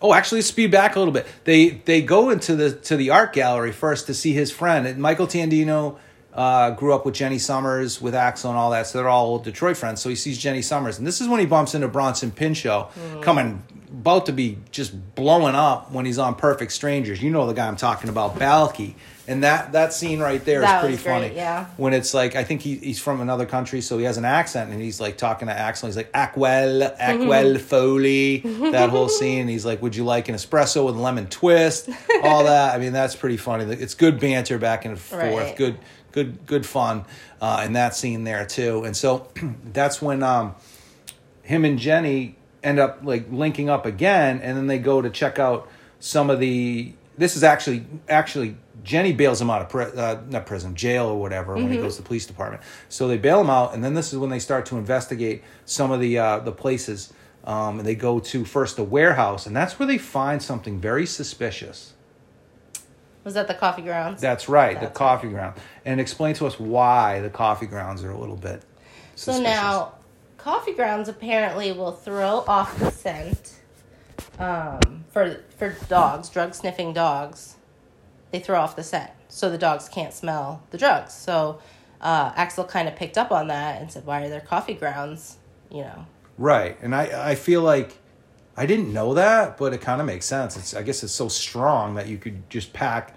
oh, 0.00 0.14
actually, 0.14 0.42
speed 0.42 0.70
back 0.70 0.94
a 0.94 0.98
little 0.98 1.12
bit. 1.12 1.26
They 1.44 1.70
they 1.70 2.00
go 2.00 2.30
into 2.30 2.54
the 2.54 2.72
to 2.72 2.96
the 2.96 3.10
art 3.10 3.32
gallery 3.32 3.72
first 3.72 4.06
to 4.06 4.14
see 4.14 4.32
his 4.32 4.50
friend 4.50 4.86
And 4.86 4.98
Michael 4.98 5.26
Tandino. 5.26 5.98
Uh, 6.38 6.70
grew 6.70 6.94
up 6.94 7.04
with 7.04 7.14
Jenny 7.16 7.38
Summers, 7.38 8.00
with 8.00 8.14
Axel, 8.14 8.50
and 8.50 8.56
all 8.58 8.70
that. 8.70 8.86
So 8.86 8.98
they're 8.98 9.08
all 9.08 9.26
old 9.26 9.42
Detroit 9.42 9.76
friends. 9.76 10.00
So 10.00 10.08
he 10.08 10.14
sees 10.14 10.38
Jenny 10.38 10.62
Summers, 10.62 10.96
and 10.96 11.04
this 11.06 11.20
is 11.20 11.26
when 11.26 11.40
he 11.40 11.46
bumps 11.46 11.74
into 11.74 11.88
Bronson 11.88 12.30
Pinchot, 12.30 12.92
coming 13.22 13.62
about 13.90 14.26
to 14.26 14.32
be 14.32 14.58
just 14.70 15.14
blowing 15.16 15.56
up 15.56 15.90
when 15.90 16.06
he's 16.06 16.18
on 16.18 16.36
Perfect 16.36 16.70
Strangers. 16.70 17.20
You 17.20 17.30
know 17.30 17.44
the 17.46 17.54
guy 17.54 17.66
I'm 17.66 17.74
talking 17.76 18.08
about, 18.08 18.36
Balki. 18.36 18.94
And 19.26 19.42
that 19.44 19.72
that 19.72 19.92
scene 19.92 20.20
right 20.20 20.42
there 20.42 20.60
is 20.60 20.66
That 20.66 20.80
pretty 20.80 20.94
was 20.94 21.02
great, 21.02 21.12
funny. 21.12 21.34
yeah. 21.34 21.66
When 21.76 21.92
it's 21.92 22.14
like 22.14 22.34
I 22.34 22.44
think 22.44 22.62
he, 22.62 22.76
he's 22.76 22.98
from 22.98 23.20
another 23.20 23.44
country, 23.44 23.82
so 23.82 23.98
he 23.98 24.04
has 24.04 24.16
an 24.16 24.24
accent, 24.24 24.70
and 24.70 24.80
he's 24.80 25.00
like 25.02 25.18
talking 25.18 25.48
to 25.48 25.54
Axel. 25.54 25.86
He's 25.88 25.96
like 25.98 26.10
Aquel, 26.12 26.96
Aquel 26.98 27.60
Foley, 27.70 28.38
that 28.70 28.88
whole 28.88 29.10
scene. 29.10 29.46
He's 29.48 29.66
like, 29.66 29.82
"Would 29.82 29.94
you 29.96 30.04
like 30.04 30.30
an 30.30 30.34
espresso 30.34 30.86
with 30.86 30.96
a 30.96 30.98
lemon 30.98 31.26
twist?" 31.26 31.90
All 32.22 32.44
that. 32.44 32.74
I 32.74 32.78
mean, 32.78 32.94
that's 32.94 33.16
pretty 33.16 33.36
funny. 33.36 33.64
It's 33.64 33.92
good 33.94 34.18
banter 34.18 34.56
back 34.58 34.86
and 34.86 34.98
forth. 34.98 35.22
Right. 35.22 35.56
Good, 35.56 35.76
good, 36.24 36.46
good 36.46 36.66
fun 36.66 37.04
uh, 37.40 37.62
in 37.64 37.74
that 37.74 37.94
scene 37.94 38.24
there 38.24 38.44
too. 38.44 38.84
And 38.84 38.96
so 38.96 39.28
that's 39.72 40.02
when 40.02 40.22
um, 40.22 40.54
him 41.42 41.64
and 41.64 41.78
Jenny 41.78 42.36
end 42.62 42.78
up 42.78 43.00
like 43.02 43.26
linking 43.30 43.68
up 43.68 43.86
again, 43.86 44.40
and 44.40 44.56
then 44.56 44.66
they 44.66 44.78
go 44.78 45.00
to 45.00 45.10
check 45.10 45.38
out 45.38 45.68
some 46.00 46.30
of 46.30 46.40
the. 46.40 46.92
This 47.16 47.36
is 47.36 47.42
actually 47.42 47.84
actually 48.08 48.56
Jenny 48.84 49.12
bails 49.12 49.40
him 49.40 49.50
out 49.50 49.62
of 49.62 49.68
pri- 49.68 49.90
uh, 49.90 50.20
not 50.28 50.46
prison, 50.46 50.74
jail 50.74 51.06
or 51.06 51.20
whatever 51.20 51.54
when 51.54 51.70
he 51.70 51.78
goes 51.78 51.96
to 51.96 52.02
the 52.02 52.06
police 52.06 52.26
department. 52.26 52.62
So 52.88 53.08
they 53.08 53.18
bail 53.18 53.40
him 53.40 53.50
out, 53.50 53.74
and 53.74 53.82
then 53.82 53.94
this 53.94 54.12
is 54.12 54.18
when 54.18 54.30
they 54.30 54.38
start 54.38 54.66
to 54.66 54.76
investigate 54.76 55.42
some 55.64 55.90
of 55.90 56.00
the 56.00 56.18
uh, 56.18 56.38
the 56.40 56.52
places. 56.52 57.12
Um, 57.44 57.78
and 57.78 57.88
they 57.88 57.94
go 57.94 58.20
to 58.20 58.44
first 58.44 58.76
the 58.76 58.84
warehouse, 58.84 59.46
and 59.46 59.56
that's 59.56 59.78
where 59.78 59.86
they 59.86 59.96
find 59.96 60.42
something 60.42 60.80
very 60.80 61.06
suspicious. 61.06 61.94
Was 63.28 63.34
that 63.34 63.46
the 63.46 63.52
coffee 63.52 63.82
grounds? 63.82 64.22
That's 64.22 64.48
right, 64.48 64.72
the 64.80 64.86
That's 64.86 64.96
coffee 64.96 65.28
ground. 65.28 65.60
And 65.84 66.00
explain 66.00 66.34
to 66.36 66.46
us 66.46 66.58
why 66.58 67.20
the 67.20 67.28
coffee 67.28 67.66
grounds 67.66 68.02
are 68.02 68.10
a 68.10 68.16
little 68.16 68.36
bit. 68.36 68.62
Suspicious. 69.16 69.36
so 69.36 69.42
now, 69.42 69.92
coffee 70.38 70.72
grounds 70.72 71.10
apparently 71.10 71.70
will 71.72 71.92
throw 71.92 72.42
off 72.48 72.78
the 72.78 72.90
scent 72.90 73.58
um, 74.38 75.04
for 75.10 75.44
for 75.58 75.76
dogs, 75.90 76.30
drug 76.30 76.54
sniffing 76.54 76.94
dogs. 76.94 77.56
They 78.30 78.38
throw 78.38 78.58
off 78.58 78.76
the 78.76 78.82
scent, 78.82 79.10
so 79.28 79.50
the 79.50 79.58
dogs 79.58 79.90
can't 79.90 80.14
smell 80.14 80.62
the 80.70 80.78
drugs. 80.78 81.12
So 81.12 81.60
uh, 82.00 82.32
Axel 82.34 82.64
kind 82.64 82.88
of 82.88 82.96
picked 82.96 83.18
up 83.18 83.30
on 83.30 83.48
that 83.48 83.82
and 83.82 83.92
said, 83.92 84.06
"Why 84.06 84.22
are 84.22 84.30
there 84.30 84.40
coffee 84.40 84.72
grounds?" 84.72 85.36
You 85.70 85.82
know, 85.82 86.06
Right, 86.38 86.78
and 86.80 86.94
I 86.94 87.32
I 87.32 87.34
feel 87.34 87.60
like 87.60 87.98
I 88.56 88.64
didn't 88.64 88.90
know 88.90 89.12
that, 89.12 89.58
but 89.58 89.74
it 89.74 89.82
kind 89.82 90.00
of 90.00 90.06
makes 90.06 90.24
sense. 90.24 90.56
It's 90.56 90.72
I 90.72 90.82
guess 90.82 91.02
it's 91.02 91.12
so 91.12 91.28
strong 91.28 91.94
that 91.96 92.06
you 92.08 92.16
could 92.16 92.48
just 92.48 92.72
pack, 92.72 93.14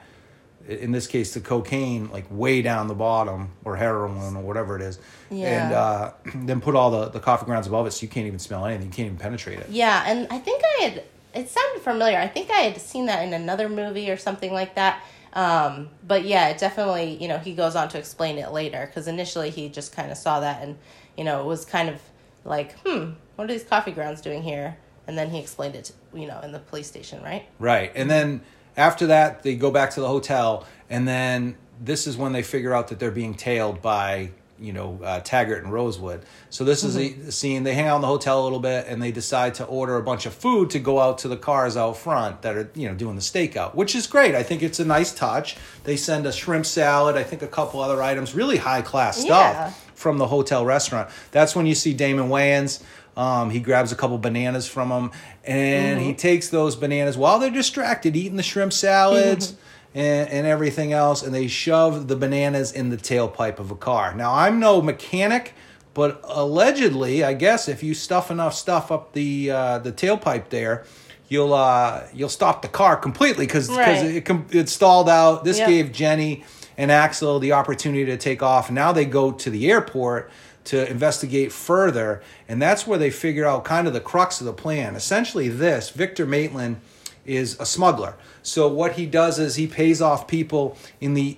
in 0.67 0.91
this 0.91 1.07
case, 1.07 1.33
the 1.33 1.39
cocaine 1.41 2.09
like 2.11 2.25
way 2.29 2.61
down 2.61 2.87
the 2.87 2.93
bottom 2.95 3.51
or 3.65 3.75
heroin 3.75 4.35
or 4.35 4.41
whatever 4.41 4.75
it 4.75 4.81
is, 4.81 4.99
Yeah. 5.29 5.47
and 5.65 5.73
uh, 5.73 6.11
then 6.45 6.61
put 6.61 6.75
all 6.75 6.91
the 6.91 7.09
the 7.09 7.19
coffee 7.19 7.45
grounds 7.45 7.67
above 7.67 7.87
it, 7.87 7.91
so 7.91 8.03
you 8.03 8.07
can't 8.09 8.27
even 8.27 8.39
smell 8.39 8.65
anything. 8.65 8.87
You 8.87 8.93
can't 8.93 9.05
even 9.07 9.17
penetrate 9.17 9.59
it. 9.59 9.69
Yeah, 9.69 10.03
and 10.05 10.27
I 10.31 10.37
think 10.39 10.61
I 10.79 10.83
had 10.83 11.03
it 11.33 11.49
sounded 11.49 11.81
familiar. 11.81 12.17
I 12.17 12.27
think 12.27 12.49
I 12.51 12.61
had 12.61 12.79
seen 12.81 13.05
that 13.05 13.23
in 13.25 13.33
another 13.33 13.69
movie 13.69 14.09
or 14.11 14.17
something 14.17 14.51
like 14.53 14.75
that. 14.75 15.01
Um, 15.33 15.89
but 16.05 16.25
yeah, 16.25 16.49
it 16.49 16.57
definitely, 16.57 17.15
you 17.21 17.29
know, 17.29 17.37
he 17.37 17.53
goes 17.53 17.75
on 17.77 17.87
to 17.89 17.97
explain 17.97 18.37
it 18.37 18.51
later 18.51 18.85
because 18.85 19.07
initially 19.07 19.49
he 19.49 19.69
just 19.69 19.95
kind 19.95 20.11
of 20.11 20.17
saw 20.17 20.41
that 20.41 20.61
and, 20.61 20.77
you 21.15 21.23
know, 21.23 21.39
it 21.39 21.45
was 21.45 21.63
kind 21.63 21.87
of 21.87 22.01
like, 22.43 22.77
hmm, 22.79 23.11
what 23.37 23.45
are 23.45 23.53
these 23.53 23.63
coffee 23.63 23.91
grounds 23.91 24.19
doing 24.19 24.43
here? 24.43 24.75
And 25.07 25.17
then 25.17 25.29
he 25.29 25.39
explained 25.39 25.75
it, 25.75 25.85
to, 25.85 25.93
you 26.19 26.27
know, 26.27 26.41
in 26.41 26.51
the 26.51 26.59
police 26.59 26.87
station, 26.87 27.23
right? 27.23 27.45
Right. 27.59 27.93
And 27.95 28.09
then 28.09 28.41
after 28.77 29.07
that, 29.07 29.43
they 29.43 29.55
go 29.55 29.71
back 29.71 29.91
to 29.91 30.01
the 30.01 30.07
hotel, 30.07 30.65
and 30.89 31.07
then 31.07 31.55
this 31.79 32.07
is 32.07 32.17
when 32.17 32.31
they 32.31 32.43
figure 32.43 32.73
out 32.73 32.89
that 32.89 32.99
they're 32.99 33.11
being 33.11 33.33
tailed 33.33 33.81
by 33.81 34.31
you 34.59 34.71
know 34.71 34.99
uh, 35.03 35.19
Taggart 35.21 35.63
and 35.63 35.73
Rosewood. 35.73 36.23
So 36.51 36.63
this 36.63 36.83
is 36.83 36.95
a 36.95 37.31
scene. 37.31 37.63
They 37.63 37.73
hang 37.73 37.87
out 37.87 37.95
in 37.95 38.01
the 38.01 38.07
hotel 38.07 38.41
a 38.41 38.43
little 38.43 38.59
bit, 38.59 38.85
and 38.87 39.01
they 39.01 39.11
decide 39.11 39.55
to 39.55 39.65
order 39.65 39.95
a 39.97 40.03
bunch 40.03 40.25
of 40.27 40.33
food 40.35 40.69
to 40.71 40.79
go 40.79 40.99
out 40.99 41.17
to 41.19 41.27
the 41.27 41.37
cars 41.37 41.75
out 41.75 41.97
front 41.97 42.43
that 42.43 42.55
are 42.55 42.69
you 42.75 42.87
know 42.87 42.93
doing 42.93 43.15
the 43.15 43.21
stakeout, 43.21 43.73
which 43.73 43.95
is 43.95 44.05
great. 44.07 44.35
I 44.35 44.43
think 44.43 44.61
it's 44.61 44.79
a 44.79 44.85
nice 44.85 45.13
touch. 45.13 45.57
They 45.83 45.97
send 45.97 46.25
a 46.27 46.31
shrimp 46.31 46.65
salad, 46.67 47.15
I 47.17 47.23
think 47.23 47.41
a 47.41 47.47
couple 47.47 47.79
other 47.81 48.01
items, 48.03 48.35
really 48.35 48.57
high 48.57 48.83
class 48.83 49.17
stuff 49.17 49.53
Yeah. 49.55 49.69
from 49.95 50.19
the 50.19 50.27
hotel 50.27 50.63
restaurant. 50.65 51.09
That's 51.31 51.55
when 51.55 51.65
you 51.65 51.73
see 51.75 51.93
Damon 51.93 52.29
Wayans. 52.29 52.83
Um, 53.17 53.49
he 53.49 53.59
grabs 53.59 53.91
a 53.91 53.95
couple 53.95 54.17
bananas 54.17 54.67
from 54.67 54.89
them, 54.89 55.11
and 55.43 55.99
he 55.99 56.13
takes 56.13 56.49
those 56.49 56.75
bananas 56.75 57.17
while 57.17 57.39
they're 57.39 57.49
distracted, 57.49 58.15
eating 58.15 58.37
the 58.37 58.43
shrimp 58.43 58.71
salads 58.73 59.55
and, 59.93 60.29
and 60.29 60.47
everything 60.47 60.93
else, 60.93 61.21
and 61.21 61.33
they 61.35 61.47
shove 61.47 62.07
the 62.07 62.15
bananas 62.15 62.71
in 62.71 62.89
the 62.89 62.97
tailpipe 62.97 63.59
of 63.59 63.69
a 63.71 63.75
car. 63.75 64.15
Now, 64.15 64.33
I'm 64.33 64.59
no 64.61 64.81
mechanic, 64.81 65.53
but 65.93 66.21
allegedly, 66.23 67.23
I 67.23 67.33
guess 67.33 67.67
if 67.67 67.83
you 67.83 67.93
stuff 67.93 68.31
enough 68.31 68.53
stuff 68.53 68.91
up 68.91 69.11
the 69.13 69.51
uh, 69.51 69.77
the 69.79 69.91
tailpipe 69.91 70.47
there, 70.49 70.85
you'll 71.27 71.53
uh, 71.53 72.03
you'll 72.13 72.29
stop 72.29 72.61
the 72.61 72.67
car 72.69 72.95
completely 72.95 73.45
because 73.45 73.69
Right. 73.69 74.05
it, 74.05 74.25
com- 74.25 74.47
it 74.51 74.69
stalled 74.69 75.09
out. 75.09 75.43
This 75.43 75.57
Yep. 75.59 75.67
gave 75.67 75.91
Jenny 75.91 76.43
and 76.77 76.91
Axel 76.91 77.39
the 77.39 77.51
opportunity 77.51 78.05
to 78.05 78.15
take 78.17 78.41
off. 78.41 78.71
Now 78.71 78.93
they 78.93 79.03
go 79.03 79.31
to 79.33 79.49
the 79.49 79.69
airport 79.69 80.31
to 80.65 80.89
investigate 80.89 81.51
further, 81.51 82.21
and 82.47 82.61
that's 82.61 82.85
where 82.85 82.99
they 82.99 83.09
figure 83.09 83.45
out 83.45 83.63
kind 83.63 83.87
of 83.87 83.93
the 83.93 83.99
crux 83.99 84.39
of 84.39 84.45
the 84.45 84.53
plan. 84.53 84.95
Essentially, 84.95 85.49
this 85.49 85.89
Victor 85.89 86.25
Maitland 86.25 86.79
is 87.25 87.59
a 87.59 87.65
smuggler. 87.65 88.15
So 88.43 88.67
what 88.67 88.93
he 88.93 89.05
does 89.05 89.39
is 89.39 89.55
he 89.55 89.67
pays 89.67 90.01
off 90.01 90.27
people 90.27 90.77
in 90.99 91.13
the 91.13 91.37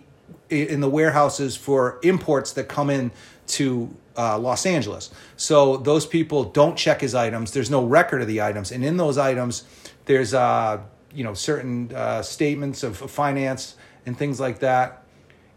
in 0.50 0.82
the 0.82 0.90
warehouses 0.90 1.56
for 1.56 2.00
imports 2.04 2.52
that 2.54 2.68
come 2.68 2.90
in 2.90 3.12
to 3.48 3.96
uh, 4.16 4.38
Los 4.38 4.66
Angeles. 4.66 5.10
So 5.36 5.78
those 5.78 6.06
people 6.06 6.44
don't 6.44 6.78
check 6.78 7.02
his 7.02 7.16
items. 7.16 7.52
There's 7.52 7.72
no 7.72 7.84
record 7.84 8.22
of 8.22 8.28
the 8.28 8.42
items, 8.42 8.72
and 8.72 8.86
in 8.86 8.98
those 8.98 9.18
items, 9.18 9.64
there's 10.06 10.34
uh, 10.34 10.82
you 11.14 11.24
know 11.24 11.34
certain 11.34 11.94
uh, 11.94 12.22
statements 12.22 12.84
of 12.84 12.98
finance 12.98 13.76
and 14.06 14.18
things 14.18 14.40
like 14.40 14.60
that. 14.60 15.04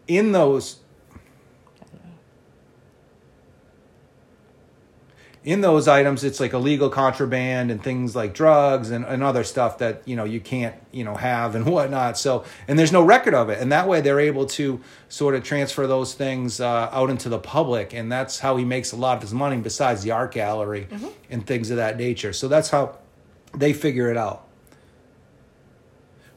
In 0.09 0.33
those 0.33 0.79
in 5.47 5.61
those 5.61 5.87
items 5.87 6.25
it's 6.25 6.41
like 6.41 6.53
illegal 6.53 6.91
contraband 6.91 7.71
and 7.71 7.81
things 7.81 8.17
like 8.17 8.35
drugs 8.35 8.91
and, 8.91 9.05
and 9.05 9.23
other 9.23 9.45
stuff 9.45 9.79
that 9.79 10.03
you 10.05 10.17
know 10.17 10.25
you 10.25 10.41
can't 10.41 10.75
you 10.91 11.05
know 11.05 11.15
have 11.15 11.55
and 11.55 11.65
whatnot. 11.73 12.19
So 12.19 12.45
and 12.67 12.77
there's 12.77 12.93
no 12.93 13.03
record 13.03 13.33
of 13.33 13.49
it. 13.49 13.61
And 13.61 13.71
that 13.71 13.89
way 13.89 14.01
they're 14.01 14.21
able 14.21 14.47
to 14.47 14.81
sort 15.09 15.37
of 15.37 15.45
transfer 15.45 15.87
those 15.87 16.15
things 16.15 16.61
uh, 16.61 16.91
out 16.93 17.11
into 17.11 17.29
the 17.29 17.39
public. 17.39 17.95
And 17.95 18.11
that's 18.11 18.41
how 18.41 18.57
he 18.57 18.65
makes 18.65 18.91
a 18.91 18.97
lot 18.97 19.17
of 19.17 19.23
his 19.23 19.33
money 19.33 19.57
besides 19.59 20.03
the 20.03 20.11
art 20.11 20.33
gallery 20.33 20.89
mm-hmm. 20.91 21.09
and 21.31 21.47
things 21.47 21.71
of 21.71 21.77
that 21.77 21.97
nature. 21.97 22.33
So 22.33 22.49
that's 22.49 22.71
how 22.71 22.99
they 23.55 23.73
figure 23.73 24.11
it 24.11 24.17
out 24.17 24.46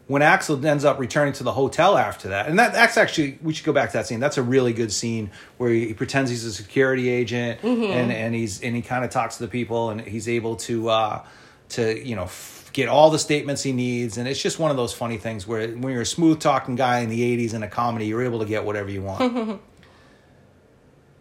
when 0.10 0.24
Axel 0.24 0.66
ends 0.66 0.86
up 0.86 0.98
returning 0.98 1.34
to 1.34 1.44
the 1.44 1.52
hotel 1.52 1.96
after 1.96 2.30
that, 2.30 2.48
and 2.48 2.58
that, 2.58 2.74
that's 2.74 2.98
actually 2.98 3.38
we 3.44 3.54
should 3.54 3.64
go 3.64 3.72
back 3.72 3.92
to 3.92 3.98
that 3.98 4.08
scene. 4.08 4.20
That's 4.20 4.40
a 4.40 4.44
really 4.44 4.74
good 4.74 4.92
scene 4.92 5.30
where 5.58 5.70
he, 5.70 5.90
he 5.90 5.94
pretends 5.94 6.32
he's 6.32 6.46
a 6.46 6.52
security 6.52 7.10
agent 7.10 7.62
mm-hmm. 7.62 7.84
and 7.84 8.12
and 8.12 8.34
he's 8.34 8.60
and 8.64 8.76
he 8.76 8.82
kind 8.82 9.06
of 9.06 9.12
talks 9.12 9.38
to 9.38 9.44
the 9.44 9.48
people 9.48 9.92
and 9.92 10.02
he's 10.02 10.28
able 10.28 10.56
to 10.56 10.90
uh, 10.90 11.24
to 11.70 12.04
you 12.04 12.16
know 12.16 12.24
f- 12.24 12.72
get 12.74 12.90
all 12.90 13.12
the 13.12 13.20
statements 13.20 13.62
he 13.62 13.72
needs. 13.72 14.18
And 14.18 14.28
it's 14.28 14.42
just 14.42 14.58
one 14.58 14.72
of 14.72 14.78
those 14.78 14.94
funny 14.94 15.18
things 15.18 15.46
where 15.46 15.68
when 15.68 15.94
you're 15.94 16.02
a 16.02 16.08
smooth 16.08 16.40
talking 16.40 16.76
guy 16.76 17.02
in 17.02 17.10
the 17.10 17.38
'80s 17.38 17.54
in 17.54 17.62
a 17.62 17.68
comedy, 17.68 18.08
you're 18.08 18.24
able 18.24 18.40
to 18.40 18.46
get 18.46 18.66
whatever 18.66 18.90
you 18.90 19.04
want. 19.04 19.62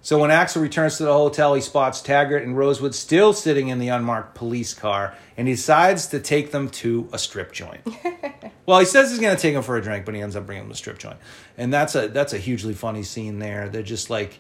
So 0.01 0.19
when 0.19 0.31
Axel 0.31 0.63
returns 0.63 0.97
to 0.99 1.05
the 1.05 1.13
hotel, 1.13 1.55
he 1.55 1.61
spots 1.61 2.01
Taggart 2.01 2.43
and 2.43 2.57
Rosewood 2.57 2.95
still 2.95 3.33
sitting 3.33 3.69
in 3.69 3.79
the 3.79 3.89
unmarked 3.89 4.35
police 4.35 4.73
car, 4.73 5.15
and 5.37 5.49
he 5.49 5.55
decides 5.55 6.07
to 6.09 6.21
take 6.21 6.53
them 6.53 6.69
to 6.71 7.09
a 7.13 7.19
strip 7.19 7.53
joint. 7.53 7.81
well, 8.67 8.79
he 8.79 8.85
says 8.85 9.11
he's 9.11 9.19
going 9.19 9.35
to 9.35 9.43
take 9.43 9.55
them 9.55 9.63
for 9.63 9.77
a 9.77 9.83
drink, 9.83 10.05
but 10.05 10.15
he 10.15 10.21
ends 10.21 10.37
up 10.37 10.47
bringing 10.47 10.65
them 10.65 10.71
to 10.71 10.75
a 10.75 10.77
strip 10.77 10.99
joint, 10.99 11.17
and 11.57 11.73
that's 11.73 11.95
a 11.95 12.09
that's 12.09 12.33
a 12.33 12.39
hugely 12.39 12.75
funny 12.75 13.03
scene 13.03 13.39
there. 13.39 13.69
They're 13.69 13.83
just 13.83 14.11
like. 14.11 14.39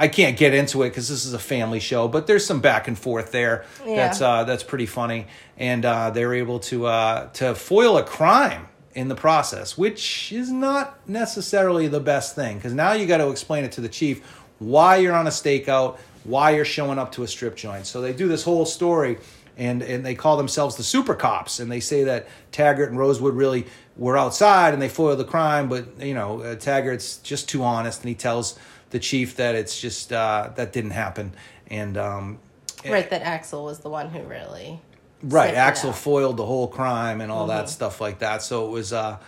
I 0.00 0.06
can't 0.06 0.36
get 0.36 0.54
into 0.54 0.84
it 0.84 0.90
because 0.90 1.08
this 1.08 1.24
is 1.24 1.32
a 1.32 1.40
family 1.40 1.80
show, 1.80 2.06
but 2.06 2.28
there's 2.28 2.46
some 2.46 2.60
back 2.60 2.86
and 2.86 2.96
forth 2.96 3.32
there. 3.32 3.64
Yeah. 3.84 3.96
That's 3.96 4.20
uh, 4.20 4.44
that's 4.44 4.62
pretty 4.62 4.86
funny, 4.86 5.26
and 5.56 5.84
uh, 5.84 6.10
they're 6.10 6.34
able 6.34 6.60
to 6.60 6.86
uh, 6.86 7.30
to 7.30 7.56
foil 7.56 7.98
a 7.98 8.04
crime 8.04 8.68
in 8.94 9.08
the 9.08 9.14
process, 9.14 9.76
which 9.76 10.32
is 10.32 10.50
not 10.50 11.08
necessarily 11.08 11.88
the 11.88 12.00
best 12.00 12.34
thing 12.34 12.56
because 12.56 12.74
now 12.74 12.92
you 12.92 13.06
got 13.06 13.18
to 13.18 13.30
explain 13.30 13.64
it 13.64 13.72
to 13.72 13.80
the 13.80 13.88
chief 13.88 14.22
why 14.58 14.96
you're 14.96 15.14
on 15.14 15.26
a 15.26 15.30
stakeout, 15.30 15.98
why 16.24 16.50
you're 16.50 16.64
showing 16.64 16.98
up 16.98 17.12
to 17.12 17.22
a 17.22 17.28
strip 17.28 17.56
joint. 17.56 17.86
So 17.86 18.00
they 18.00 18.12
do 18.12 18.28
this 18.28 18.42
whole 18.44 18.66
story 18.66 19.18
and, 19.56 19.82
and 19.82 20.04
they 20.04 20.14
call 20.14 20.36
themselves 20.36 20.76
the 20.76 20.82
super 20.82 21.14
cops 21.14 21.60
and 21.60 21.70
they 21.70 21.80
say 21.80 22.04
that 22.04 22.28
Taggart 22.52 22.90
and 22.90 22.98
Rosewood 22.98 23.34
really 23.34 23.66
were 23.96 24.16
outside 24.16 24.72
and 24.72 24.82
they 24.82 24.88
foiled 24.88 25.18
the 25.18 25.24
crime, 25.24 25.68
but 25.68 26.00
you 26.00 26.14
know, 26.14 26.42
uh, 26.42 26.54
Taggart's 26.54 27.18
just 27.18 27.48
too 27.48 27.62
honest 27.62 28.02
and 28.02 28.08
he 28.08 28.14
tells 28.14 28.58
the 28.90 28.98
chief 28.98 29.36
that 29.36 29.54
it's 29.54 29.80
just 29.80 30.12
uh, 30.12 30.50
that 30.56 30.72
didn't 30.72 30.92
happen 30.92 31.32
and 31.70 31.96
um, 31.96 32.38
right 32.86 33.10
that 33.10 33.22
Axel 33.22 33.64
was 33.64 33.80
the 33.80 33.90
one 33.90 34.10
who 34.10 34.22
really 34.22 34.80
right 35.22 35.54
Axel 35.54 35.92
foiled 35.92 36.36
the 36.36 36.46
whole 36.46 36.68
crime 36.68 37.20
and 37.20 37.30
all 37.30 37.46
mm-hmm. 37.46 37.58
that 37.58 37.68
stuff 37.68 38.00
like 38.00 38.20
that. 38.20 38.42
So 38.42 38.66
it 38.66 38.70
was 38.70 38.92
uh, 38.92 39.18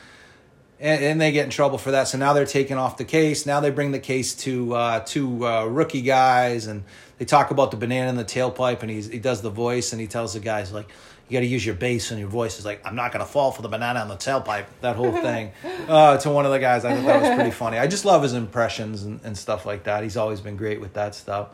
and, 0.81 1.05
and, 1.05 1.21
they 1.21 1.31
get 1.31 1.45
in 1.45 1.51
trouble 1.51 1.79
for 1.79 1.91
that. 1.91 2.09
So 2.09 2.19
now 2.19 2.33
they're 2.33 2.47
taking 2.47 2.79
off 2.79 2.97
the 2.97 3.05
case. 3.05 3.45
Now 3.45 3.61
they 3.61 3.71
bring 3.71 3.93
the 3.93 3.99
case 3.99 4.35
to 4.37 4.75
uh, 4.75 5.01
two 5.01 5.47
uh, 5.47 5.67
rookie 5.67 6.03
guys, 6.03 6.67
and 6.67 6.85
they 7.19 7.25
talk 7.25 7.51
about 7.51 7.71
the 7.71 7.77
banana 7.77 8.09
in 8.09 8.17
the 8.17 8.25
tailpipe. 8.25 8.81
And 8.81 8.91
he's, 8.91 9.09
he 9.09 9.19
does 9.19 9.43
the 9.43 9.51
voice, 9.51 9.93
and 9.93 10.01
he 10.01 10.07
tells 10.07 10.33
the 10.33 10.41
guys 10.41 10.73
like, 10.73 10.89
"You 11.29 11.35
got 11.35 11.41
to 11.41 11.47
use 11.47 11.65
your 11.65 11.75
bass 11.75 12.11
and 12.11 12.19
your 12.19 12.29
voice." 12.29 12.57
He's 12.57 12.65
like, 12.65 12.81
"I'm 12.87 12.97
not 12.97 13.13
gonna 13.13 13.27
fall 13.27 13.53
for 13.53 13.63
the 13.63 13.69
banana 13.69 14.03
in 14.03 14.09
the 14.09 14.17
tailpipe." 14.17 14.67
That 14.81 14.97
whole 14.97 15.13
thing 15.23 15.53
uh, 15.87 16.17
to 16.19 16.31
one 16.31 16.47
of 16.47 16.53
the 16.53 16.59
guys. 16.59 16.85
I 16.85 16.97
thought 16.97 17.07
that 17.07 17.23
was 17.23 17.35
pretty 17.35 17.51
funny. 17.51 17.79
I 17.79 17.87
just 17.87 18.05
love 18.05 18.23
his 18.23 18.33
impressions 18.33 19.03
and, 19.03 19.21
and 19.23 19.37
stuff 19.37 19.67
like 19.67 19.85
that. 19.85 20.03
He's 20.03 20.17
always 20.17 20.41
been 20.41 20.57
great 20.57 20.81
with 20.81 20.95
that 20.95 21.15
stuff. 21.15 21.49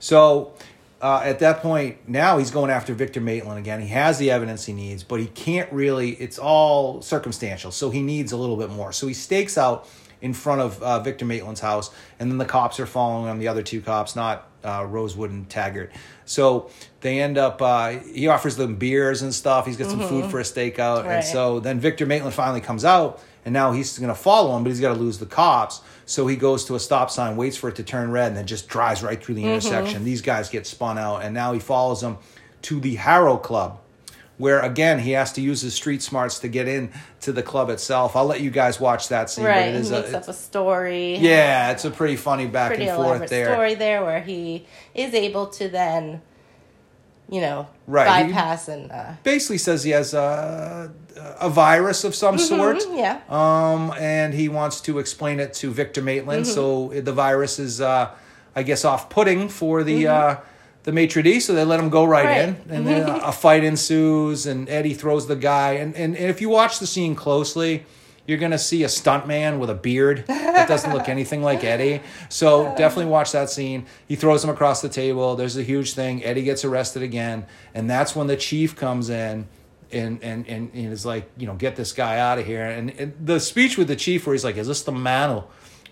So 0.00 0.54
uh, 1.02 1.20
at 1.24 1.40
that 1.40 1.60
point, 1.60 2.08
now 2.08 2.38
he's 2.38 2.52
going 2.52 2.70
after 2.70 2.94
Victor 2.94 3.20
Maitland 3.20 3.58
again. 3.58 3.80
He 3.80 3.88
has 3.88 4.18
the 4.18 4.30
evidence 4.30 4.64
he 4.64 4.72
needs, 4.72 5.02
but 5.02 5.18
he 5.18 5.26
can't 5.26 5.70
really, 5.72 6.10
it's 6.12 6.38
all 6.38 7.02
circumstantial. 7.02 7.72
So 7.72 7.90
he 7.90 8.00
needs 8.00 8.30
a 8.30 8.36
little 8.36 8.56
bit 8.56 8.70
more. 8.70 8.92
So 8.92 9.08
he 9.08 9.14
stakes 9.14 9.58
out 9.58 9.88
in 10.20 10.32
front 10.32 10.60
of 10.60 10.80
uh, 10.80 11.00
Victor 11.00 11.24
Maitland's 11.24 11.60
house, 11.60 11.90
and 12.20 12.30
then 12.30 12.38
the 12.38 12.44
cops 12.44 12.78
are 12.78 12.86
following 12.86 13.28
him, 13.28 13.40
the 13.40 13.48
other 13.48 13.64
two 13.64 13.80
cops, 13.80 14.14
not 14.14 14.48
uh, 14.64 14.86
Rosewood 14.88 15.30
and 15.30 15.48
Taggart. 15.48 15.92
So 16.24 16.70
they 17.00 17.20
end 17.20 17.36
up, 17.38 17.60
uh, 17.60 17.98
he 18.14 18.28
offers 18.28 18.56
them 18.56 18.76
beers 18.76 19.22
and 19.22 19.34
stuff. 19.34 19.66
He's 19.66 19.76
got 19.76 19.90
some 19.90 20.00
mm-hmm. 20.00 20.08
food 20.08 20.30
for 20.30 20.40
a 20.40 20.44
stakeout. 20.44 21.04
Right. 21.04 21.16
And 21.16 21.24
so 21.24 21.60
then 21.60 21.80
Victor 21.80 22.06
Maitland 22.06 22.34
finally 22.34 22.60
comes 22.60 22.84
out, 22.84 23.20
and 23.44 23.52
now 23.52 23.72
he's 23.72 23.98
going 23.98 24.08
to 24.08 24.14
follow 24.14 24.56
him, 24.56 24.62
but 24.62 24.70
he's 24.70 24.80
got 24.80 24.94
to 24.94 25.00
lose 25.00 25.18
the 25.18 25.26
cops. 25.26 25.80
So 26.06 26.26
he 26.26 26.36
goes 26.36 26.64
to 26.66 26.74
a 26.74 26.80
stop 26.80 27.10
sign, 27.10 27.36
waits 27.36 27.56
for 27.56 27.68
it 27.68 27.76
to 27.76 27.82
turn 27.82 28.10
red, 28.10 28.28
and 28.28 28.36
then 28.36 28.46
just 28.46 28.68
drives 28.68 29.02
right 29.02 29.22
through 29.22 29.34
the 29.34 29.42
mm-hmm. 29.42 29.50
intersection. 29.54 30.04
These 30.04 30.22
guys 30.22 30.48
get 30.48 30.66
spun 30.66 30.98
out, 30.98 31.22
and 31.22 31.34
now 31.34 31.52
he 31.52 31.58
follows 31.58 32.00
them 32.00 32.18
to 32.62 32.78
the 32.80 32.94
Harrow 32.94 33.36
Club, 33.36 33.80
where 34.42 34.58
again 34.58 34.98
he 34.98 35.12
has 35.12 35.32
to 35.32 35.40
use 35.40 35.60
his 35.60 35.72
street 35.72 36.02
smarts 36.02 36.40
to 36.40 36.48
get 36.48 36.66
in 36.66 36.90
to 37.20 37.30
the 37.30 37.44
club 37.44 37.70
itself. 37.70 38.16
I'll 38.16 38.26
let 38.26 38.40
you 38.40 38.50
guys 38.50 38.80
watch 38.80 39.06
that 39.08 39.30
scene. 39.30 39.44
Right, 39.44 39.68
it 39.68 39.76
is 39.76 39.90
he 39.90 39.94
makes 39.94 40.10
a, 40.10 40.18
up 40.18 40.26
a 40.26 40.32
story. 40.32 41.16
Yeah, 41.18 41.70
it's 41.70 41.84
a 41.84 41.92
pretty 41.92 42.16
funny 42.16 42.48
back 42.48 42.70
pretty 42.70 42.88
and 42.88 42.96
forth 42.96 43.30
there. 43.30 43.52
Story 43.52 43.76
there 43.76 44.04
where 44.04 44.20
he 44.20 44.66
is 44.94 45.14
able 45.14 45.46
to 45.46 45.68
then 45.68 46.22
you 47.30 47.40
know, 47.40 47.68
right. 47.86 48.26
bypass 48.26 48.66
he 48.66 48.72
and 48.72 48.90
uh, 48.90 49.12
basically 49.22 49.58
says 49.58 49.84
he 49.84 49.92
has 49.92 50.12
a, 50.12 50.92
a 51.40 51.48
virus 51.48 52.02
of 52.02 52.12
some 52.14 52.36
mm-hmm, 52.36 52.56
sort. 52.56 52.82
Yeah. 52.90 53.20
Um, 53.28 53.94
and 53.98 54.34
he 54.34 54.48
wants 54.48 54.80
to 54.82 54.98
explain 54.98 55.38
it 55.38 55.54
to 55.54 55.70
Victor 55.70 56.02
Maitland. 56.02 56.44
Mm-hmm. 56.44 56.52
So 56.52 57.00
the 57.00 57.12
virus 57.12 57.60
is, 57.60 57.80
uh, 57.80 58.10
I 58.56 58.64
guess, 58.64 58.84
off-putting 58.84 59.48
for 59.48 59.84
the 59.84 60.04
mm-hmm. 60.04 60.40
uh, 60.40 60.44
the 60.84 60.92
maitre 60.92 61.22
d'. 61.22 61.40
So 61.40 61.54
they 61.54 61.64
let 61.64 61.80
him 61.80 61.90
go 61.90 62.04
right, 62.04 62.24
right. 62.24 62.48
in, 62.48 62.56
and 62.68 62.86
then 62.86 63.08
a 63.08 63.32
fight 63.32 63.64
ensues, 63.64 64.46
and 64.46 64.68
Eddie 64.68 64.94
throws 64.94 65.26
the 65.26 65.36
guy. 65.36 65.72
And, 65.74 65.94
and 65.94 66.16
and 66.16 66.30
if 66.30 66.40
you 66.40 66.48
watch 66.48 66.78
the 66.78 66.86
scene 66.86 67.14
closely 67.14 67.84
you're 68.26 68.38
going 68.38 68.52
to 68.52 68.58
see 68.58 68.84
a 68.84 68.86
stuntman 68.86 69.58
with 69.58 69.68
a 69.68 69.74
beard 69.74 70.24
that 70.28 70.68
doesn't 70.68 70.92
look 70.92 71.08
anything 71.08 71.42
like 71.42 71.64
Eddie. 71.64 72.00
So 72.28 72.64
definitely 72.76 73.10
watch 73.10 73.32
that 73.32 73.50
scene. 73.50 73.86
He 74.06 74.14
throws 74.14 74.44
him 74.44 74.50
across 74.50 74.80
the 74.80 74.88
table. 74.88 75.34
There's 75.34 75.56
a 75.56 75.62
huge 75.62 75.94
thing. 75.94 76.22
Eddie 76.22 76.44
gets 76.44 76.64
arrested 76.64 77.02
again. 77.02 77.46
And 77.74 77.90
that's 77.90 78.14
when 78.14 78.28
the 78.28 78.36
chief 78.36 78.76
comes 78.76 79.10
in 79.10 79.48
and, 79.90 80.22
and, 80.22 80.46
and, 80.48 80.70
and 80.72 80.92
is 80.92 81.04
like, 81.04 81.30
you 81.36 81.46
know, 81.46 81.54
get 81.54 81.74
this 81.74 81.92
guy 81.92 82.18
out 82.18 82.38
of 82.38 82.46
here. 82.46 82.64
And, 82.64 82.90
and 82.90 83.12
the 83.20 83.40
speech 83.40 83.76
with 83.76 83.88
the 83.88 83.96
chief 83.96 84.24
where 84.24 84.34
he's 84.34 84.44
like, 84.44 84.56
is 84.56 84.68
this 84.68 84.82
the 84.82 84.92
man 84.92 85.30
who 85.30 85.44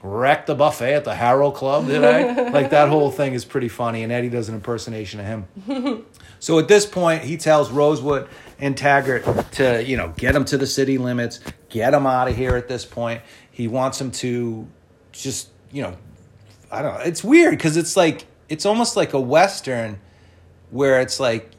wrecked 0.02 0.46
the 0.46 0.54
buffet 0.54 0.94
at 0.94 1.04
the 1.04 1.14
Harrow 1.14 1.50
Club, 1.50 1.86
did 1.86 2.04
I? 2.04 2.48
like 2.50 2.70
that 2.70 2.88
whole 2.88 3.10
thing 3.10 3.34
is 3.34 3.44
pretty 3.44 3.68
funny. 3.68 4.02
And 4.02 4.12
Eddie 4.12 4.30
does 4.30 4.48
an 4.48 4.54
impersonation 4.54 5.20
of 5.20 5.26
him. 5.26 6.06
so 6.38 6.58
at 6.58 6.68
this 6.68 6.86
point, 6.86 7.22
he 7.22 7.36
tells 7.36 7.70
Rosewood 7.70 8.28
and 8.58 8.76
Taggart 8.76 9.52
to, 9.52 9.84
you 9.84 9.96
know, 9.96 10.12
get 10.16 10.34
him 10.34 10.44
to 10.46 10.58
the 10.58 10.66
city 10.66 10.98
limits, 10.98 11.40
get 11.68 11.94
him 11.94 12.06
out 12.06 12.28
of 12.28 12.36
here 12.36 12.56
at 12.56 12.68
this 12.68 12.84
point. 12.84 13.22
He 13.50 13.68
wants 13.68 14.00
him 14.00 14.10
to 14.12 14.66
just, 15.12 15.48
you 15.70 15.82
know, 15.82 15.96
I 16.70 16.82
don't 16.82 16.94
know. 16.94 17.00
It's 17.00 17.24
weird 17.24 17.52
because 17.52 17.76
it's 17.76 17.96
like, 17.96 18.26
it's 18.48 18.64
almost 18.64 18.96
like 18.96 19.12
a 19.12 19.20
Western 19.20 20.00
where 20.70 21.00
it's 21.00 21.20
like, 21.20 21.50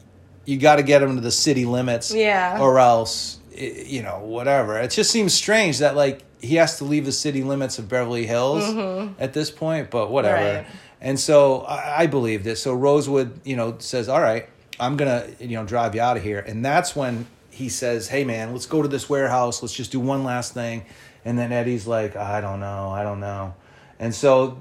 you 0.44 0.58
got 0.58 0.76
to 0.76 0.82
get 0.82 1.02
him 1.02 1.14
to 1.14 1.20
the 1.20 1.30
city 1.30 1.64
limits. 1.64 2.12
Yeah. 2.12 2.58
Or 2.60 2.80
else, 2.80 3.38
you 3.54 4.02
know, 4.02 4.18
whatever. 4.20 4.78
It 4.78 4.90
just 4.90 5.10
seems 5.10 5.32
strange 5.32 5.78
that, 5.78 5.94
like, 5.94 6.24
he 6.42 6.56
has 6.56 6.78
to 6.78 6.84
leave 6.84 7.06
the 7.06 7.12
city 7.12 7.42
limits 7.42 7.78
of 7.78 7.88
Beverly 7.88 8.26
Hills 8.26 8.64
mm-hmm. 8.64 9.14
at 9.22 9.32
this 9.32 9.50
point, 9.50 9.90
but 9.90 10.10
whatever. 10.10 10.58
Right. 10.58 10.66
And 11.00 11.18
so 11.18 11.60
I, 11.60 12.02
I 12.02 12.06
believed 12.06 12.46
it. 12.46 12.56
So 12.56 12.74
Rosewood, 12.74 13.40
you 13.44 13.56
know, 13.56 13.76
says, 13.78 14.08
all 14.08 14.20
right, 14.20 14.48
I'm 14.82 14.96
gonna 14.96 15.26
you 15.38 15.56
know 15.56 15.64
drive 15.64 15.94
you 15.94 16.00
out 16.00 16.16
of 16.16 16.22
here, 16.22 16.40
and 16.40 16.64
that's 16.64 16.96
when 16.96 17.26
he 17.50 17.68
says, 17.68 18.08
"Hey 18.08 18.24
man, 18.24 18.52
let's 18.52 18.66
go 18.66 18.82
to 18.82 18.88
this 18.88 19.08
warehouse. 19.08 19.62
Let's 19.62 19.74
just 19.74 19.92
do 19.92 20.00
one 20.00 20.24
last 20.24 20.54
thing." 20.54 20.84
And 21.24 21.38
then 21.38 21.52
Eddie's 21.52 21.86
like, 21.86 22.16
"I 22.16 22.40
don't 22.40 22.60
know, 22.60 22.90
I 22.90 23.02
don't 23.04 23.20
know." 23.20 23.54
And 24.00 24.12
so, 24.12 24.58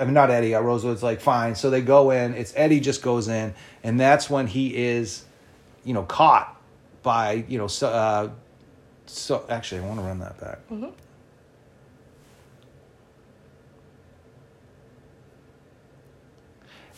I 0.00 0.04
mean, 0.04 0.14
not 0.14 0.30
Eddie. 0.30 0.54
Uh, 0.54 0.60
Rosewood's 0.60 1.02
like, 1.02 1.20
"Fine." 1.20 1.54
So 1.54 1.70
they 1.70 1.82
go 1.82 2.10
in. 2.10 2.34
It's 2.34 2.52
Eddie 2.56 2.80
just 2.80 3.02
goes 3.02 3.28
in, 3.28 3.54
and 3.84 4.00
that's 4.00 4.28
when 4.28 4.48
he 4.48 4.74
is, 4.74 5.24
you 5.84 5.94
know, 5.94 6.02
caught 6.02 6.60
by 7.02 7.44
you 7.48 7.58
know. 7.58 7.68
So, 7.68 7.88
uh, 7.88 8.30
so 9.06 9.44
actually, 9.48 9.82
I 9.82 9.86
want 9.86 10.00
to 10.00 10.06
run 10.06 10.18
that 10.18 10.40
back. 10.40 10.58
Mm-hmm. 10.68 10.90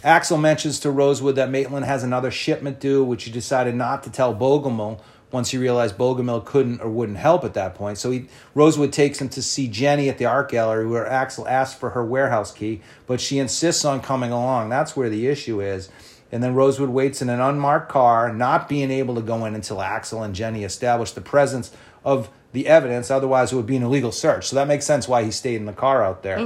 Axel 0.05 0.37
mentions 0.37 0.81
to 0.81 0.91
Rosewood 0.91 1.37
that 1.37 1.51
Maitland 1.51 1.87
has 1.87 2.03
another 2.03 2.31
shipment 2.31 2.81
due, 2.81 3.05
which 3.05 3.25
he 3.25 3.31
decided 3.31 3.75
not 3.75 4.03
to 4.03 4.11
tell 4.11 4.35
Bogomil 4.35 5.01
once 5.31 5.51
he 5.51 5.59
realized 5.59 5.97
Bogomil 5.97 6.45
couldn't 6.45 6.81
or 6.81 6.91
wouldn't 6.91 7.19
help 7.19 7.45
at 7.45 7.55
that 7.55 7.75
point. 7.75 7.99
So 7.99 8.11
he, 8.11 8.27
Rosewood 8.55 8.93
takes 8.93 9.21
him 9.21 9.29
to 9.31 9.43
see 9.43 9.69
Jenny 9.69 10.09
at 10.09 10.19
the 10.19 10.27
art 10.27 10.51
gallery 10.51 10.87
where 10.87 11.07
Axel 11.07 11.49
asks 11.49 11.79
for 11.79 11.91
her 11.91 12.05
warehouse 12.05 12.53
key, 12.53 12.83
but 13.07 13.21
she 13.21 13.39
insists 13.39 13.85
on 13.85 14.01
coming 14.01 14.31
along. 14.31 14.69
That's 14.69 14.97
where 14.97 15.09
the 15.09 15.29
issue 15.29 15.61
is. 15.61 15.89
And 16.31 16.43
then 16.43 16.55
Rosewood 16.55 16.91
waits 16.91 17.23
in 17.23 17.29
an 17.29 17.41
unmarked 17.41 17.91
car, 17.91 18.33
not 18.33 18.69
being 18.69 18.91
able 18.91 19.15
to 19.15 19.21
go 19.21 19.45
in 19.45 19.55
until 19.55 19.81
Axel 19.83 20.23
and 20.23 20.35
Jenny 20.35 20.65
establish 20.65 21.13
the 21.13 21.21
presence 21.21 21.71
of 22.05 22.29
the 22.53 22.67
evidence. 22.67 23.11
Otherwise, 23.11 23.53
it 23.53 23.57
would 23.57 23.67
be 23.67 23.77
an 23.77 23.83
illegal 23.83 24.13
search. 24.13 24.49
So 24.49 24.57
that 24.57 24.67
makes 24.67 24.85
sense 24.85 25.07
why 25.07 25.25
he 25.25 25.31
stayed 25.31 25.57
in 25.57 25.67
the 25.67 25.73
car 25.73 26.03
out 26.03 26.23
there. 26.23 26.39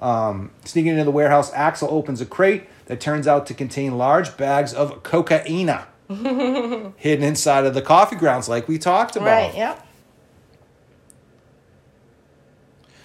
Um, 0.00 0.50
sneaking 0.64 0.92
into 0.92 1.04
the 1.04 1.10
warehouse, 1.10 1.52
Axel 1.54 1.88
opens 1.90 2.20
a 2.20 2.26
crate 2.26 2.64
that 2.86 3.00
turns 3.00 3.26
out 3.26 3.46
to 3.46 3.54
contain 3.54 3.98
large 3.98 4.36
bags 4.36 4.72
of 4.72 5.02
cocaine 5.02 5.78
hidden 6.96 7.24
inside 7.24 7.64
of 7.64 7.74
the 7.74 7.82
coffee 7.82 8.16
grounds, 8.16 8.48
like 8.48 8.68
we 8.68 8.78
talked 8.78 9.16
about. 9.16 9.26
Right. 9.26 9.54
Yep. 9.54 9.86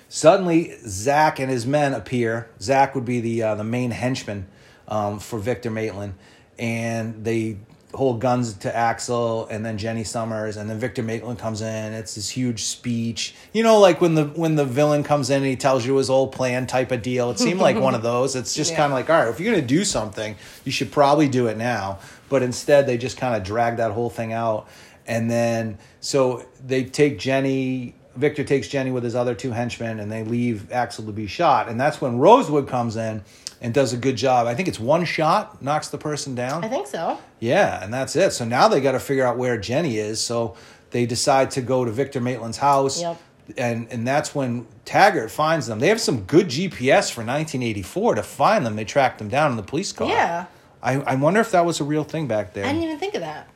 Suddenly, 0.08 0.76
Zach 0.86 1.40
and 1.40 1.50
his 1.50 1.66
men 1.66 1.94
appear. 1.94 2.50
Zach 2.62 2.94
would 2.96 3.06
be 3.06 3.22
the 3.22 3.44
uh, 3.44 3.56
the 3.56 3.64
main 3.64 3.92
henchman 3.92 4.48
um, 4.88 5.20
for 5.20 5.40
Victor 5.40 5.72
Maitland, 5.72 6.16
and 6.60 7.24
they 7.24 7.58
hold 7.93 8.19
guns 8.21 8.53
to 8.53 8.75
Axel 8.75 9.48
and 9.48 9.65
then 9.65 9.77
Jenny 9.77 10.03
Summers, 10.03 10.57
and 10.57 10.69
then 10.69 10.79
Victor 10.79 11.03
Maitland 11.03 11.39
comes 11.39 11.62
in. 11.62 11.93
It's 11.93 12.15
this 12.15 12.29
huge 12.29 12.63
speech, 12.63 13.33
you 13.53 13.63
know, 13.63 13.79
like 13.79 14.01
when 14.01 14.15
the 14.15 14.25
when 14.25 14.55
the 14.55 14.65
villain 14.65 15.03
comes 15.03 15.29
in 15.29 15.38
and 15.38 15.45
he 15.45 15.55
tells 15.55 15.86
you 15.86 15.95
his 15.98 16.10
old 16.10 16.31
plan 16.31 16.67
type 16.67 16.91
of 16.91 17.01
deal. 17.01 17.31
It 17.31 17.39
seemed 17.39 17.60
like 17.60 17.77
one 17.77 17.95
of 17.95 18.01
those. 18.12 18.36
It's 18.36 18.53
just 18.55 18.71
Yeah. 18.71 18.77
kind 18.77 18.93
of 18.93 18.98
like, 18.98 19.10
all 19.10 19.19
right, 19.24 19.27
if 19.29 19.39
you're 19.39 19.53
gonna 19.53 19.65
do 19.65 19.83
something, 19.83 20.36
you 20.65 20.71
should 20.71 20.91
probably 20.91 21.27
do 21.27 21.48
it 21.48 21.57
now. 21.57 22.00
But 22.29 22.43
instead, 22.43 22.88
they 22.88 22.98
just 22.98 23.17
kind 23.17 23.36
of 23.36 23.43
drag 23.43 23.77
that 23.77 23.91
whole 23.91 24.10
thing 24.10 24.31
out, 24.33 24.67
and 25.05 25.29
then 25.29 25.77
so 26.00 26.45
they 26.65 26.83
take 26.86 27.19
Jenny. 27.19 27.95
Victor 28.15 28.43
takes 28.43 28.67
Jenny 28.67 28.91
with 28.91 29.03
his 29.05 29.15
other 29.15 29.33
two 29.33 29.51
henchmen, 29.51 30.00
and 30.00 30.12
they 30.12 30.24
leave 30.25 30.69
Axel 30.71 31.05
to 31.05 31.13
be 31.13 31.27
shot. 31.27 31.69
And 31.69 31.79
that's 31.79 32.01
when 32.01 32.17
Rosewood 32.19 32.67
comes 32.67 32.98
in 32.98 33.24
and 33.62 33.74
does 33.74 33.94
a 33.94 33.98
good 33.98 34.15
job. 34.18 34.48
I 34.48 34.56
think 34.56 34.68
it's 34.68 34.80
one 34.80 35.06
shot 35.06 35.62
knocks 35.62 35.88
the 35.89 35.98
person 35.98 36.36
down. 36.36 36.63
I 36.65 36.68
think 36.68 36.88
so. 36.88 37.20
Yeah, 37.39 37.84
and 37.84 37.94
that's 37.94 38.15
it. 38.15 38.32
So 38.32 38.44
now 38.44 38.68
they 38.68 38.82
got 38.82 38.94
to 38.94 39.00
figure 39.00 39.25
out 39.25 39.38
where 39.38 39.58
Jenny 39.58 39.98
is. 39.98 40.20
So 40.20 40.58
they 40.89 41.06
decide 41.06 41.51
to 41.51 41.62
go 41.62 41.86
to 41.86 41.91
Victor 41.91 42.20
Maitland's 42.20 42.58
house. 42.58 43.01
Yep. 43.01 43.22
And 43.58 43.88
and 43.91 44.08
that's 44.08 44.34
when 44.34 44.65
Taggart 44.86 45.30
finds 45.30 45.68
them. 45.68 45.80
They 45.80 45.89
have 45.89 46.01
some 46.01 46.24
good 46.24 46.48
GPS 46.48 47.12
for 47.12 47.22
1984 47.22 48.15
to 48.15 48.24
find 48.24 48.65
them. 48.65 48.75
They 48.75 48.86
track 48.86 49.18
them 49.18 49.30
down 49.30 49.51
in 49.51 49.58
the 49.58 49.63
police 49.63 49.91
car. 49.91 50.08
Yeah. 50.08 50.46
I, 50.84 50.96
I 51.01 51.15
wonder 51.15 51.39
if 51.39 51.51
that 51.51 51.65
was 51.65 51.80
a 51.80 51.84
real 51.84 52.03
thing 52.03 52.27
back 52.27 52.53
there. 52.53 52.65
I 52.65 52.70
didn't 52.70 52.84
even 52.84 52.98
think 52.98 53.13
of 53.13 53.22
that. 53.22 53.48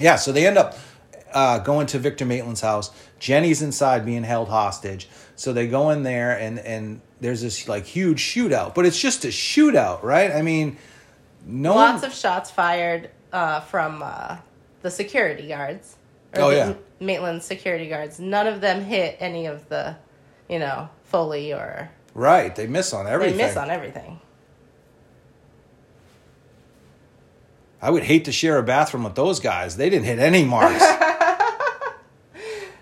Yeah, 0.00 0.16
so 0.16 0.32
they 0.32 0.46
end 0.46 0.58
up 0.58 0.78
uh, 1.32 1.58
going 1.58 1.86
to 1.88 1.98
Victor 1.98 2.24
Maitland's 2.24 2.60
house. 2.60 2.90
Jenny's 3.18 3.62
inside 3.62 4.04
being 4.04 4.22
held 4.22 4.48
hostage. 4.48 5.08
So 5.36 5.52
they 5.52 5.68
go 5.68 5.90
in 5.90 6.02
there 6.02 6.38
and 6.38 6.58
and 6.58 7.00
there's 7.20 7.42
this 7.42 7.68
like 7.68 7.84
huge 7.84 8.20
shootout, 8.20 8.74
but 8.74 8.86
it's 8.86 9.00
just 9.00 9.24
a 9.24 9.28
shootout, 9.28 10.02
right? 10.02 10.30
I 10.30 10.42
mean, 10.42 10.76
no 11.46 11.74
Lots 11.74 12.02
one, 12.02 12.10
of 12.10 12.16
shots 12.16 12.50
fired 12.50 13.10
uh, 13.32 13.60
from 13.60 14.02
uh, 14.02 14.38
the 14.82 14.90
security 14.90 15.48
guards. 15.48 15.96
Oh, 16.34 16.50
the 16.50 16.56
yeah. 16.56 16.74
Maitland 17.00 17.42
security 17.42 17.88
guards. 17.88 18.20
None 18.20 18.46
of 18.46 18.60
them 18.60 18.84
hit 18.84 19.16
any 19.20 19.46
of 19.46 19.68
the, 19.68 19.96
you 20.48 20.58
know, 20.58 20.90
Foley 21.04 21.52
or 21.52 21.90
right. 22.14 22.54
They 22.54 22.66
miss 22.66 22.92
on 22.92 23.06
everything. 23.06 23.36
they 23.36 23.44
miss 23.44 23.56
on 23.56 23.70
everything. 23.70 24.20
I 27.80 27.90
would 27.90 28.02
hate 28.02 28.24
to 28.24 28.32
share 28.32 28.58
a 28.58 28.62
bathroom 28.62 29.04
with 29.04 29.14
those 29.14 29.38
guys. 29.38 29.76
They 29.76 29.88
didn't 29.88 30.06
hit 30.06 30.18
any 30.18 30.44
marks. 30.44 30.84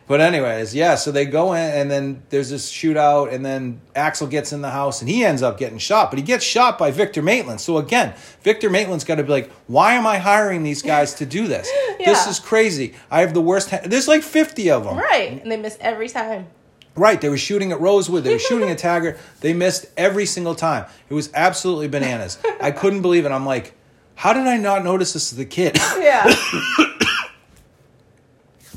but 0.06 0.20
anyways, 0.20 0.74
yeah, 0.74 0.94
so 0.94 1.10
they 1.10 1.24
go 1.24 1.52
in 1.54 1.60
and 1.70 1.90
then 1.90 2.22
there's 2.30 2.50
this 2.50 2.70
shootout 2.70 3.32
and 3.32 3.44
then 3.44 3.80
Axel 3.94 4.26
gets 4.26 4.52
in 4.52 4.62
the 4.62 4.70
house 4.70 5.00
and 5.00 5.10
he 5.10 5.24
ends 5.24 5.42
up 5.42 5.58
getting 5.58 5.78
shot, 5.78 6.10
but 6.10 6.18
he 6.18 6.24
gets 6.24 6.44
shot 6.44 6.78
by 6.78 6.90
Victor 6.90 7.22
Maitland. 7.22 7.60
So 7.60 7.78
again, 7.78 8.14
Victor 8.42 8.70
Maitland's 8.70 9.04
got 9.04 9.16
to 9.16 9.24
be 9.24 9.30
like, 9.30 9.50
"Why 9.66 9.94
am 9.94 10.06
I 10.06 10.18
hiring 10.18 10.62
these 10.62 10.82
guys 10.82 11.14
to 11.14 11.26
do 11.26 11.46
this? 11.46 11.68
This 12.06 12.28
is 12.28 12.38
crazy. 12.38 12.94
I 13.10 13.20
have 13.22 13.34
the 13.34 13.40
worst 13.40 13.70
ha- 13.70 13.80
There's 13.84 14.06
like 14.06 14.22
50 14.22 14.70
of 14.70 14.84
them." 14.84 14.96
Right. 14.96 15.42
And 15.42 15.50
they 15.50 15.56
miss 15.56 15.76
every 15.80 16.08
time. 16.08 16.46
Right, 16.94 17.20
they 17.20 17.28
were 17.28 17.36
shooting 17.36 17.72
at 17.72 17.80
Rosewood, 17.80 18.24
they 18.24 18.32
were 18.32 18.38
shooting 18.50 18.70
at 18.70 18.78
Taggart. 18.78 19.18
They 19.40 19.52
missed 19.52 19.86
every 19.98 20.24
single 20.24 20.54
time. 20.54 20.86
It 21.10 21.14
was 21.14 21.30
absolutely 21.34 21.88
bananas. 21.88 22.38
I 22.60 22.70
couldn't 22.70 23.02
believe 23.02 23.26
it. 23.26 23.32
I'm 23.32 23.44
like, 23.44 23.74
how 24.14 24.32
did 24.32 24.46
I 24.46 24.56
not 24.56 24.82
notice 24.82 25.12
this 25.12 25.30
as 25.32 25.38
a 25.38 25.44
kid? 25.44 25.76
Yeah. 25.98 26.24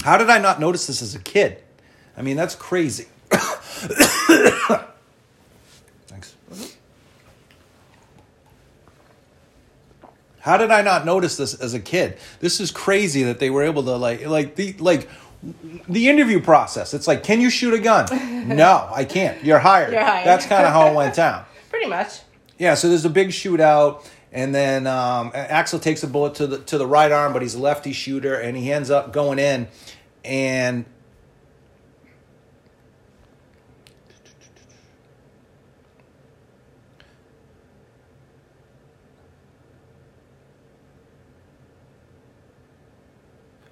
How 0.03 0.17
did 0.17 0.29
I 0.29 0.39
not 0.39 0.59
notice 0.59 0.87
this 0.87 1.01
as 1.01 1.15
a 1.15 1.19
kid? 1.19 1.61
I 2.17 2.21
mean, 2.21 2.35
that's 2.37 2.55
crazy. 2.55 3.07
Thanks. 6.07 6.35
How 10.39 10.57
did 10.57 10.71
I 10.71 10.81
not 10.81 11.05
notice 11.05 11.37
this 11.37 11.53
as 11.53 11.73
a 11.73 11.79
kid? 11.79 12.17
This 12.39 12.59
is 12.59 12.71
crazy 12.71 13.23
that 13.23 13.39
they 13.39 13.49
were 13.49 13.63
able 13.63 13.83
to 13.83 13.95
like 13.95 14.25
like 14.25 14.55
the 14.55 14.73
like 14.79 15.09
the 15.87 16.09
interview 16.09 16.41
process. 16.41 16.93
It's 16.93 17.07
like, 17.07 17.23
can 17.23 17.39
you 17.41 17.49
shoot 17.49 17.73
a 17.73 17.79
gun? 17.79 18.07
no, 18.47 18.89
I 18.93 19.05
can't. 19.05 19.43
You're 19.43 19.59
hired. 19.59 19.93
You're 19.93 20.03
hired. 20.03 20.25
That's 20.25 20.45
kind 20.45 20.65
of 20.65 20.73
how 20.73 20.87
it 20.87 20.95
went 20.95 21.15
down. 21.23 21.45
Pretty 21.69 21.87
much. 21.87 22.19
Yeah, 22.57 22.73
so 22.73 22.89
there's 22.89 23.05
a 23.05 23.09
big 23.09 23.29
shootout, 23.29 24.05
and 24.31 24.53
then 24.53 24.87
um, 24.87 25.31
Axel 25.33 25.79
takes 25.79 26.03
a 26.03 26.07
bullet 26.07 26.35
to 26.35 26.47
the 26.47 26.59
to 26.59 26.77
the 26.77 26.87
right 26.87 27.11
arm, 27.11 27.33
but 27.33 27.41
he's 27.41 27.55
a 27.55 27.59
lefty 27.59 27.93
shooter, 27.93 28.35
and 28.35 28.55
he 28.55 28.71
ends 28.71 28.89
up 28.89 29.11
going 29.13 29.39
in, 29.39 29.67
and 30.23 30.85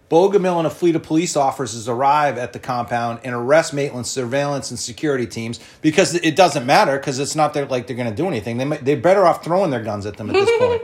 Bogomil 0.10 0.58
and 0.58 0.67
a 0.67 0.70
fleet 0.70 0.96
of 0.96 1.04
police 1.04 1.36
officers 1.36 1.89
arrive 1.89 2.38
at 2.38 2.54
the 2.54 2.60
compound 2.60 3.20
and 3.24 3.36
arrest 3.36 3.74
Maitland's 3.74 4.10
surveillance 4.10 4.72
and 4.72 4.80
security 4.80 5.28
teams 5.28 5.60
because 5.82 6.15
it 6.15 6.36
doesn't 6.36 6.65
matter 6.65 6.98
because 6.98 7.20
it's 7.20 7.36
not 7.36 7.56
like 7.70 7.88
they're 7.88 7.96
going 7.96 8.10
to 8.10 8.15
do 8.15 8.28
anything. 8.28 8.58
They 8.58 8.78
they're 8.78 8.98
better 8.98 9.26
off 9.26 9.43
throwing 9.43 9.72
their 9.72 9.84
guns 9.84 10.06
at 10.06 10.17
them 10.17 10.30
at 10.30 10.34
this 10.34 10.50
point. 10.60 10.82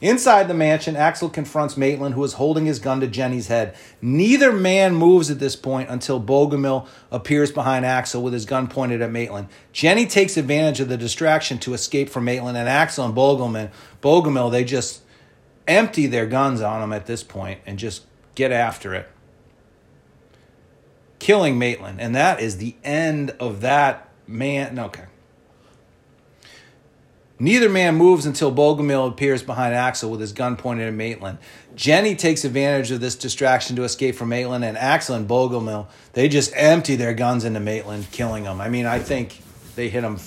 Inside 0.00 0.46
the 0.48 0.54
mansion, 0.54 0.94
Axel 0.94 1.30
confronts 1.30 1.76
Maitland, 1.76 2.14
who 2.14 2.22
is 2.22 2.34
holding 2.34 2.66
his 2.66 2.78
gun 2.78 3.00
to 3.00 3.06
Jenny's 3.06 3.46
head. 3.46 3.74
Neither 4.02 4.52
man 4.52 4.94
moves 4.94 5.30
at 5.30 5.38
this 5.38 5.56
point 5.56 5.88
until 5.88 6.20
Bogomil 6.20 6.86
appears 7.10 7.50
behind 7.50 7.86
Axel 7.86 8.22
with 8.22 8.34
his 8.34 8.44
gun 8.44 8.68
pointed 8.68 9.00
at 9.00 9.10
Maitland. 9.10 9.48
Jenny 9.72 10.06
takes 10.06 10.36
advantage 10.36 10.80
of 10.80 10.88
the 10.88 10.98
distraction 10.98 11.58
to 11.60 11.72
escape 11.72 12.10
from 12.10 12.24
Maitland, 12.24 12.58
and 12.58 12.68
Axel 12.68 13.06
and 13.06 13.14
Bogomil, 13.14 13.70
Bogomil 14.02 14.50
they 14.50 14.64
just 14.64 15.00
empty 15.66 16.06
their 16.06 16.26
guns 16.26 16.60
on 16.60 16.82
him 16.82 16.92
at 16.92 17.06
this 17.06 17.22
point 17.22 17.60
and 17.64 17.78
just 17.78 18.02
get 18.36 18.52
after 18.52 18.94
it. 18.94 19.08
Killing 21.18 21.58
Maitland. 21.58 22.00
And 22.00 22.14
that 22.14 22.40
is 22.40 22.58
the 22.58 22.76
end 22.84 23.30
of 23.40 23.62
that 23.62 24.08
man. 24.28 24.78
Okay. 24.78 25.06
Neither 27.38 27.68
man 27.68 27.96
moves 27.96 28.24
until 28.24 28.50
Bogomil 28.50 29.08
appears 29.08 29.42
behind 29.42 29.74
Axel 29.74 30.10
with 30.10 30.20
his 30.20 30.32
gun 30.32 30.56
pointed 30.56 30.88
at 30.88 30.94
Maitland. 30.94 31.38
Jenny 31.74 32.14
takes 32.14 32.44
advantage 32.44 32.90
of 32.90 33.00
this 33.00 33.14
distraction 33.14 33.76
to 33.76 33.84
escape 33.84 34.14
from 34.14 34.30
Maitland, 34.30 34.64
and 34.64 34.78
Axel 34.78 35.16
and 35.16 35.28
Bogomil, 35.28 35.86
they 36.14 36.28
just 36.28 36.50
empty 36.54 36.96
their 36.96 37.12
guns 37.12 37.44
into 37.44 37.60
Maitland, 37.60 38.10
killing 38.10 38.44
him. 38.44 38.58
I 38.58 38.70
mean, 38.70 38.86
I 38.86 39.00
think 39.00 39.42
they 39.74 39.90
hit 39.90 40.02
him 40.02 40.18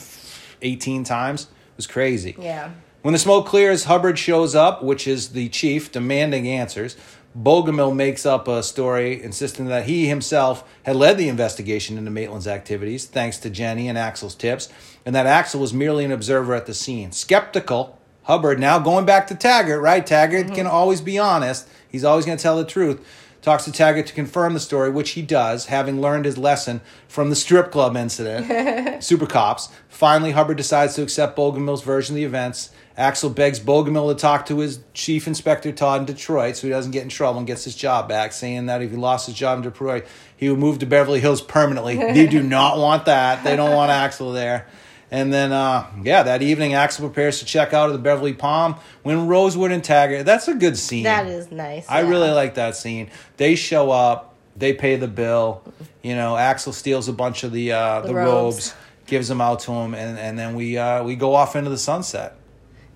18 0.61 1.03
times. 1.03 1.43
It 1.43 1.77
was 1.77 1.87
crazy. 1.87 2.35
Yeah. 2.37 2.73
When 3.01 3.13
the 3.13 3.19
smoke 3.19 3.45
clears, 3.45 3.85
Hubbard 3.85 4.19
shows 4.19 4.55
up, 4.55 4.83
which 4.83 5.07
is 5.07 5.29
the 5.29 5.47
chief, 5.47 5.89
demanding 5.89 6.47
answers. 6.49 6.97
Bogomil 7.37 7.95
makes 7.95 8.25
up 8.25 8.47
a 8.47 8.61
story 8.61 9.23
insisting 9.23 9.67
that 9.67 9.85
he 9.85 10.07
himself 10.07 10.67
had 10.83 10.97
led 10.97 11.17
the 11.17 11.29
investigation 11.29 11.97
into 11.97 12.11
Maitland's 12.11 12.47
activities, 12.47 13.05
thanks 13.05 13.37
to 13.37 13.49
Jenny 13.49 13.87
and 13.87 13.97
Axel's 13.97 14.35
tips, 14.35 14.67
and 15.05 15.15
that 15.15 15.27
Axel 15.27 15.61
was 15.61 15.73
merely 15.73 16.03
an 16.03 16.11
observer 16.11 16.53
at 16.55 16.65
the 16.65 16.73
scene. 16.73 17.13
Skeptical, 17.13 17.97
Hubbard, 18.23 18.59
now 18.59 18.79
going 18.79 19.05
back 19.05 19.27
to 19.27 19.35
Taggart, 19.35 19.81
right? 19.81 20.05
Taggart 20.05 20.47
mm-hmm. 20.47 20.55
can 20.55 20.67
always 20.67 20.99
be 20.99 21.17
honest. 21.17 21.69
He's 21.87 22.03
always 22.03 22.25
going 22.25 22.37
to 22.37 22.41
tell 22.41 22.57
the 22.57 22.65
truth. 22.65 23.05
Talks 23.41 23.63
to 23.63 23.71
Taggart 23.71 24.07
to 24.07 24.13
confirm 24.13 24.53
the 24.53 24.59
story, 24.59 24.89
which 24.89 25.11
he 25.11 25.21
does, 25.21 25.67
having 25.67 26.01
learned 26.01 26.25
his 26.25 26.37
lesson 26.37 26.81
from 27.07 27.29
the 27.29 27.35
strip 27.37 27.71
club 27.71 27.95
incident. 27.95 29.01
Super 29.03 29.25
Cops. 29.25 29.69
Finally, 29.87 30.31
Hubbard 30.31 30.57
decides 30.57 30.95
to 30.95 31.03
accept 31.03 31.37
Bogomil's 31.37 31.83
version 31.83 32.13
of 32.13 32.17
the 32.17 32.25
events. 32.25 32.71
Axel 32.99 33.29
begs 33.29 33.61
Bogomil 33.61 34.13
to 34.13 34.19
talk 34.19 34.45
to 34.47 34.59
his 34.59 34.81
chief 34.93 35.25
inspector 35.25 35.71
Todd 35.71 36.01
in 36.01 36.05
Detroit 36.05 36.57
so 36.57 36.67
he 36.67 36.69
doesn't 36.69 36.91
get 36.91 37.01
in 37.01 37.07
trouble 37.07 37.37
and 37.37 37.47
gets 37.47 37.63
his 37.63 37.73
job 37.73 38.09
back, 38.09 38.33
saying 38.33 38.65
that 38.65 38.81
if 38.81 38.91
he 38.91 38.97
lost 38.97 39.25
his 39.25 39.35
job 39.35 39.57
in 39.57 39.63
Detroit, 39.63 40.05
he 40.35 40.49
would 40.49 40.59
move 40.59 40.79
to 40.79 40.85
Beverly 40.85 41.21
Hills 41.21 41.41
permanently. 41.41 41.95
they 41.97 42.27
do 42.27 42.43
not 42.43 42.77
want 42.77 43.05
that. 43.05 43.41
They 43.45 43.55
don't 43.55 43.73
want 43.73 43.89
Axel 43.89 44.33
there. 44.33 44.67
And 45.11 45.33
then, 45.33 45.53
uh, 45.53 45.87
yeah, 46.03 46.23
that 46.23 46.41
evening, 46.41 46.73
Axel 46.73 47.07
prepares 47.07 47.39
to 47.39 47.45
check 47.45 47.73
out 47.73 47.87
of 47.87 47.93
the 47.93 47.99
Beverly 47.99 48.33
Palm 48.33 48.75
when 49.03 49.27
Rosewood 49.27 49.71
and 49.71 49.81
Taggart. 49.81 50.25
That's 50.25 50.49
a 50.49 50.53
good 50.53 50.77
scene. 50.77 51.05
That 51.05 51.25
is 51.25 51.53
nice. 51.53 51.87
I 51.87 52.01
yeah. 52.01 52.09
really 52.09 52.31
like 52.31 52.55
that 52.55 52.75
scene. 52.75 53.09
They 53.37 53.55
show 53.55 53.91
up, 53.91 54.35
they 54.57 54.73
pay 54.73 54.97
the 54.97 55.07
bill. 55.07 55.63
You 56.03 56.15
know, 56.15 56.35
Axel 56.35 56.73
steals 56.73 57.07
a 57.07 57.13
bunch 57.13 57.45
of 57.45 57.53
the 57.53 57.71
uh, 57.71 58.01
the, 58.01 58.09
The 58.09 58.15
robes. 58.15 58.27
robes. 58.27 58.75
gives 59.07 59.29
them 59.29 59.39
out 59.39 59.61
to 59.61 59.71
him, 59.71 59.93
and, 59.95 60.19
and 60.19 60.37
then 60.37 60.53
we 60.53 60.77
uh, 60.77 61.01
we 61.03 61.15
go 61.15 61.33
off 61.33 61.55
into 61.55 61.69
the 61.69 61.77
sunset. 61.77 62.35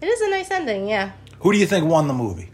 It 0.04 0.08
is 0.08 0.20
a 0.20 0.30
nice 0.30 0.52
ending, 0.52 0.90
yeah. 0.90 1.14
Who 1.40 1.54
do 1.54 1.58
you 1.58 1.66
think 1.66 1.86
won 1.86 2.10
the 2.10 2.14
movie? 2.14 2.50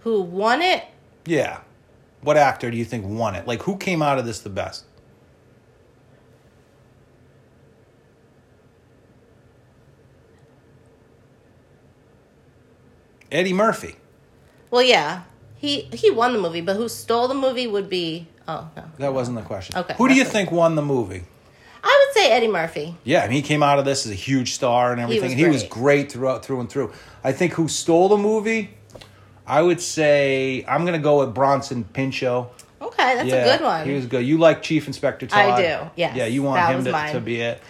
Who 0.00 0.20
won 0.20 0.60
it? 0.60 0.82
Yeah, 1.26 1.60
what 2.22 2.36
actor 2.36 2.72
do 2.72 2.76
you 2.76 2.84
think 2.84 3.04
won 3.06 3.36
it? 3.36 3.46
Like, 3.46 3.62
who 3.62 3.76
came 3.76 4.02
out 4.02 4.18
of 4.18 4.26
this 4.26 4.40
the 4.40 4.50
best? 4.50 4.84
Eddie 13.30 13.52
Murphy. 13.52 13.94
Well, 14.72 14.82
yeah. 14.82 15.22
He 15.54 15.82
he 15.92 16.10
won 16.10 16.32
the 16.32 16.40
movie, 16.40 16.62
but 16.62 16.74
who 16.74 16.88
stole 16.88 17.28
the 17.28 17.34
movie 17.34 17.68
would 17.68 17.88
be 17.88 18.26
Oh, 18.48 18.68
no. 18.76 18.84
That 18.98 19.14
wasn't 19.14 19.36
the 19.38 19.44
question. 19.44 19.76
Okay, 19.76 19.94
Who 19.96 20.08
do 20.08 20.14
you 20.14 20.24
think 20.24 20.50
won 20.50 20.74
the 20.74 20.82
movie? 20.82 21.22
I 21.86 22.04
would 22.06 22.14
say 22.14 22.30
Eddie 22.32 22.48
Murphy. 22.48 22.96
Yeah, 23.04 23.22
and 23.22 23.32
he 23.32 23.42
came 23.42 23.62
out 23.62 23.78
of 23.78 23.84
this 23.84 24.06
as 24.06 24.12
a 24.12 24.16
huge 24.16 24.54
star 24.54 24.92
and 24.92 25.00
everything. 25.00 25.22
was 25.24 25.32
and 25.32 25.40
he 25.40 25.46
was 25.46 25.62
great. 25.62 26.10
throughout 26.10 26.44
through 26.44 26.60
and 26.60 26.68
through. 26.68 26.92
I 27.22 27.32
think 27.32 27.52
who 27.52 27.68
stole 27.68 28.08
the 28.08 28.16
movie? 28.16 28.70
I 29.46 29.62
would 29.62 29.80
say 29.80 30.64
I'm 30.66 30.84
gonna 30.84 30.98
go 30.98 31.20
with 31.20 31.34
Bronson 31.34 31.84
Pinchot. 31.84 32.52
Okay, 32.82 33.14
that's 33.16 33.28
yeah, 33.28 33.36
a 33.36 33.56
good 33.56 33.64
one. 33.64 33.86
He 33.86 33.94
was 33.94 34.06
good. 34.06 34.26
You 34.26 34.38
like 34.38 34.62
Chief 34.62 34.86
Inspector 34.86 35.26
Todd? 35.28 35.38
I 35.38 35.56
do, 35.62 35.90
Yeah. 35.96 36.14
Yeah, 36.14 36.26
you 36.26 36.42
want 36.42 36.60
him 36.74 36.84
to, 36.84 37.12
to 37.12 37.20
be 37.20 37.40
it. 37.40 37.62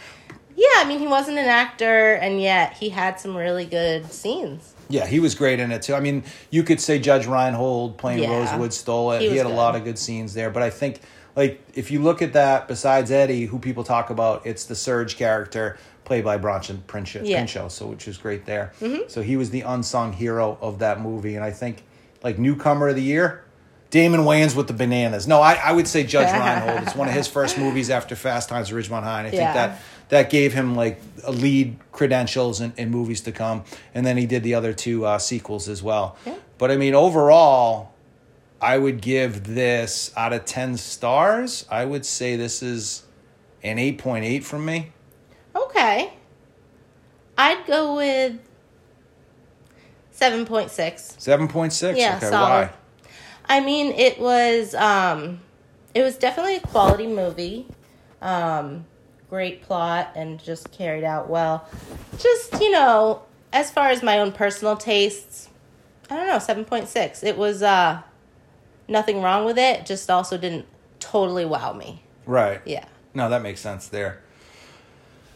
yeah, 0.56 0.66
I 0.76 0.84
mean, 0.86 0.98
he 0.98 1.06
wasn't 1.06 1.38
an 1.38 1.46
actor, 1.46 2.14
and 2.14 2.40
yet 2.40 2.72
he 2.74 2.88
had 2.88 3.20
some 3.20 3.36
really 3.36 3.66
good 3.66 4.10
scenes. 4.10 4.74
Yeah, 4.88 5.06
he 5.06 5.20
was 5.20 5.34
great 5.34 5.60
in 5.60 5.70
it 5.72 5.82
too. 5.82 5.94
I 5.94 6.00
mean, 6.00 6.24
you 6.50 6.62
could 6.62 6.80
say 6.80 6.98
Judge 6.98 7.26
Reinhold 7.26 7.98
playing 7.98 8.22
Yeah. 8.22 8.38
Rosewood 8.38 8.72
stole 8.72 9.12
it. 9.12 9.20
He 9.20 9.30
He, 9.30 9.36
had 9.36 9.46
a 9.46 9.50
lot 9.50 9.76
of 9.76 9.84
good 9.84 9.98
scenes 9.98 10.32
there, 10.34 10.50
but 10.50 10.62
I 10.62 10.70
think 10.70 11.00
like 11.36 11.60
if 11.74 11.90
you 11.90 12.00
look 12.02 12.22
at 12.22 12.32
that, 12.32 12.66
besides 12.66 13.10
Eddie, 13.10 13.44
who 13.46 13.58
people 13.58 13.84
talk 13.84 14.10
about, 14.10 14.46
it's 14.46 14.64
the 14.64 14.74
Serge 14.74 15.16
character 15.16 15.76
played 16.04 16.24
by 16.24 16.36
Bronson 16.36 16.82
Pinchot, 16.86 17.24
Yeah. 17.26 17.38
Pinchot 17.38 17.70
so 17.72 17.86
which 17.86 18.08
is 18.08 18.16
great 18.16 18.46
there. 18.46 18.72
So 19.08 19.22
he 19.22 19.36
was 19.36 19.50
the 19.50 19.60
unsung 19.62 20.12
hero 20.12 20.56
of 20.60 20.78
that 20.80 21.00
movie, 21.00 21.34
and 21.36 21.44
I 21.44 21.50
think 21.50 21.82
like 22.22 22.38
newcomer 22.38 22.88
of 22.88 22.96
the 22.96 23.02
year. 23.02 23.42
Damon 23.88 24.22
Wayans 24.22 24.56
with 24.56 24.66
the 24.66 24.72
bananas. 24.72 25.28
No, 25.28 25.40
I, 25.40 25.54
I 25.54 25.70
would 25.72 25.86
say 25.86 26.02
Judge 26.02 26.32
Reinhold. 26.32 26.82
It's 26.82 26.96
one 26.96 27.06
of 27.06 27.14
his 27.14 27.28
first 27.28 27.56
movies 27.56 27.88
after 27.88 28.16
Fast 28.16 28.48
Times 28.48 28.70
at 28.72 28.76
Ridgemont 28.76 29.04
High. 29.04 29.18
And 29.20 29.28
I 29.28 29.30
think 29.30 29.40
Yeah. 29.42 29.52
that 29.52 29.80
that 30.08 30.30
gave 30.30 30.52
him 30.52 30.74
like 30.74 31.00
a 31.24 31.30
lead 31.32 31.76
credentials 31.92 32.60
in, 32.60 32.72
in 32.76 32.90
movies 32.90 33.20
to 33.22 33.32
come 33.32 33.64
and 33.94 34.04
then 34.06 34.16
he 34.16 34.24
did 34.26 34.42
the 34.44 34.54
other 34.54 34.72
two 34.72 35.04
uh, 35.04 35.18
sequels 35.18 35.68
as 35.68 35.82
well 35.82 36.16
Yeah. 36.24 36.34
but 36.58 36.70
i 36.70 36.76
mean 36.76 36.94
overall 36.94 37.92
i 38.60 38.76
would 38.78 39.00
give 39.00 39.44
this 39.44 40.12
out 40.16 40.32
of 40.32 40.44
10 40.44 40.76
stars 40.76 41.66
i 41.70 41.84
would 41.84 42.04
say 42.06 42.36
this 42.36 42.62
is 42.62 43.04
an 43.62 43.76
8.8 43.78 44.42
from 44.44 44.64
me 44.64 44.92
Okay. 45.54 46.12
I'd 47.38 47.66
go 47.66 47.96
with 47.96 48.38
7.6. 50.14 50.68
7.6 50.70 51.96
Yeah, 51.96 52.16
okay 52.16 52.28
solid. 52.30 52.66
why 52.66 52.70
I 53.48 53.60
mean, 53.60 53.92
it 53.92 54.18
was 54.18 54.74
um, 54.74 55.40
it 55.94 56.02
was 56.02 56.16
definitely 56.16 56.56
a 56.56 56.60
quality 56.60 57.06
movie. 57.06 57.66
Um, 58.20 58.84
great 59.30 59.62
plot 59.62 60.12
and 60.16 60.42
just 60.42 60.72
carried 60.72 61.04
out 61.04 61.28
well. 61.28 61.68
Just 62.18 62.60
you 62.60 62.70
know, 62.72 63.22
as 63.52 63.70
far 63.70 63.88
as 63.90 64.02
my 64.02 64.18
own 64.18 64.32
personal 64.32 64.76
tastes, 64.76 65.48
I 66.10 66.16
don't 66.16 66.26
know, 66.26 66.38
seven 66.40 66.64
point 66.64 66.88
six. 66.88 67.22
It 67.22 67.36
was 67.38 67.62
uh, 67.62 68.02
nothing 68.88 69.22
wrong 69.22 69.44
with 69.44 69.58
it. 69.58 69.86
Just 69.86 70.10
also 70.10 70.36
didn't 70.38 70.66
totally 71.00 71.44
wow 71.44 71.72
me. 71.72 72.02
right 72.24 72.60
Yeah. 72.64 72.84
no 73.14 73.28
that 73.28 73.42
makes 73.42 73.60
sense 73.60 73.86
there 73.88 74.20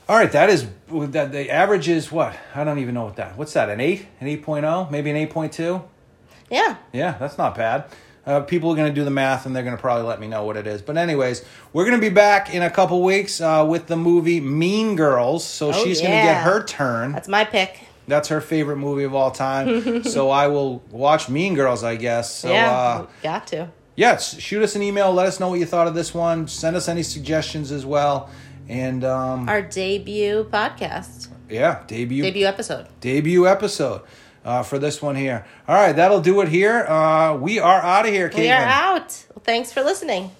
all 0.09 0.17
right 0.17 0.33
that 0.33 0.51
is 0.51 0.67
that 0.89 1.31
the 1.33 1.49
average 1.51 1.89
is 1.89 2.11
what 2.11 2.35
i 2.55 2.65
don't 2.65 2.79
even 2.79 2.95
know 2.95 3.05
what 3.05 3.17
that 3.17 3.37
what's 3.39 3.53
that 3.53 3.69
an 3.69 3.79
8 3.81 4.07
an 4.21 4.27
8.0 4.27 4.91
maybe 4.91 5.11
an 5.11 5.29
8.2 5.29 5.83
Yeah. 6.51 6.77
Yeah, 6.93 7.17
that's 7.21 7.39
not 7.39 7.55
bad. 7.55 7.85
Uh, 8.27 8.41
people 8.41 8.71
are 8.73 8.75
going 8.77 8.89
to 8.89 8.95
do 8.95 9.05
the 9.05 9.11
math 9.11 9.47
and 9.47 9.55
they're 9.55 9.63
going 9.63 9.77
to 9.77 9.81
probably 9.81 10.05
let 10.07 10.19
me 10.21 10.27
know 10.27 10.45
what 10.45 10.57
it 10.57 10.67
is. 10.67 10.83
But, 10.83 10.97
anyways, 10.97 11.45
we're 11.73 11.85
going 11.85 11.97
to 11.99 12.01
be 12.11 12.13
back 12.13 12.53
in 12.53 12.63
a 12.63 12.71
couple 12.71 13.03
weeks 13.03 13.41
uh, 13.41 13.65
with 13.69 13.87
the 13.87 13.97
movie 13.97 14.41
Mean 14.41 14.97
Girls. 14.97 15.45
So, 15.45 15.69
Oh, 15.69 15.73
she's 15.73 16.01
going 16.01 16.13
to 16.13 16.23
get 16.25 16.43
her 16.43 16.63
turn. 16.65 17.13
That's 17.13 17.29
my 17.29 17.45
pick. 17.45 17.79
That's 18.11 18.29
her 18.29 18.41
favorite 18.43 18.77
movie 18.77 19.05
of 19.05 19.15
all 19.15 19.31
time. 19.31 20.03
so, 20.05 20.29
I 20.31 20.49
will 20.49 20.81
watch 20.91 21.29
Mean 21.31 21.55
Girls, 21.55 21.83
I 21.83 21.97
guess. 21.97 22.31
So, 22.35 22.51
yeah. 22.53 22.71
uh, 22.71 23.07
got 23.23 23.47
to. 23.49 23.71
Yes, 23.97 24.39
shoot 24.39 24.63
us 24.63 24.77
an 24.77 24.83
email. 24.83 25.13
Let 25.13 25.27
us 25.27 25.41
know 25.41 25.49
what 25.49 25.59
you 25.61 25.67
thought 25.67 25.87
of 25.87 25.95
this 25.95 26.13
one. 26.15 26.47
Send 26.49 26.77
us 26.77 26.89
any 26.89 27.03
suggestions 27.03 27.73
as 27.73 27.85
well. 27.87 28.29
And, 28.69 29.03
um, 29.05 29.49
Our 29.49 29.63
debut 29.63 30.45
podcast. 30.53 31.29
yeah, 31.49 31.83
debut 31.87 32.23
Debut 32.23 32.47
episode. 32.47 32.87
debut 33.01 33.47
episode 33.49 34.03
uh, 34.45 34.63
for 34.63 34.79
this 34.79 35.03
one 35.03 35.17
here. 35.17 35.45
All 35.67 35.75
right, 35.75 35.93
that'll 35.93 36.21
do 36.21 36.41
it 36.41 36.49
here. 36.49 36.87
Uh, 36.87 37.37
we 37.37 37.59
are 37.59 37.81
out 37.81 38.07
of 38.07 38.13
here, 38.13 38.29
Caitlin. 38.31 38.39
We 38.39 38.51
are 38.51 38.63
out. 38.65 39.25
Well, 39.35 39.43
thanks 39.45 39.73
for 39.73 39.83
listening. 39.83 40.31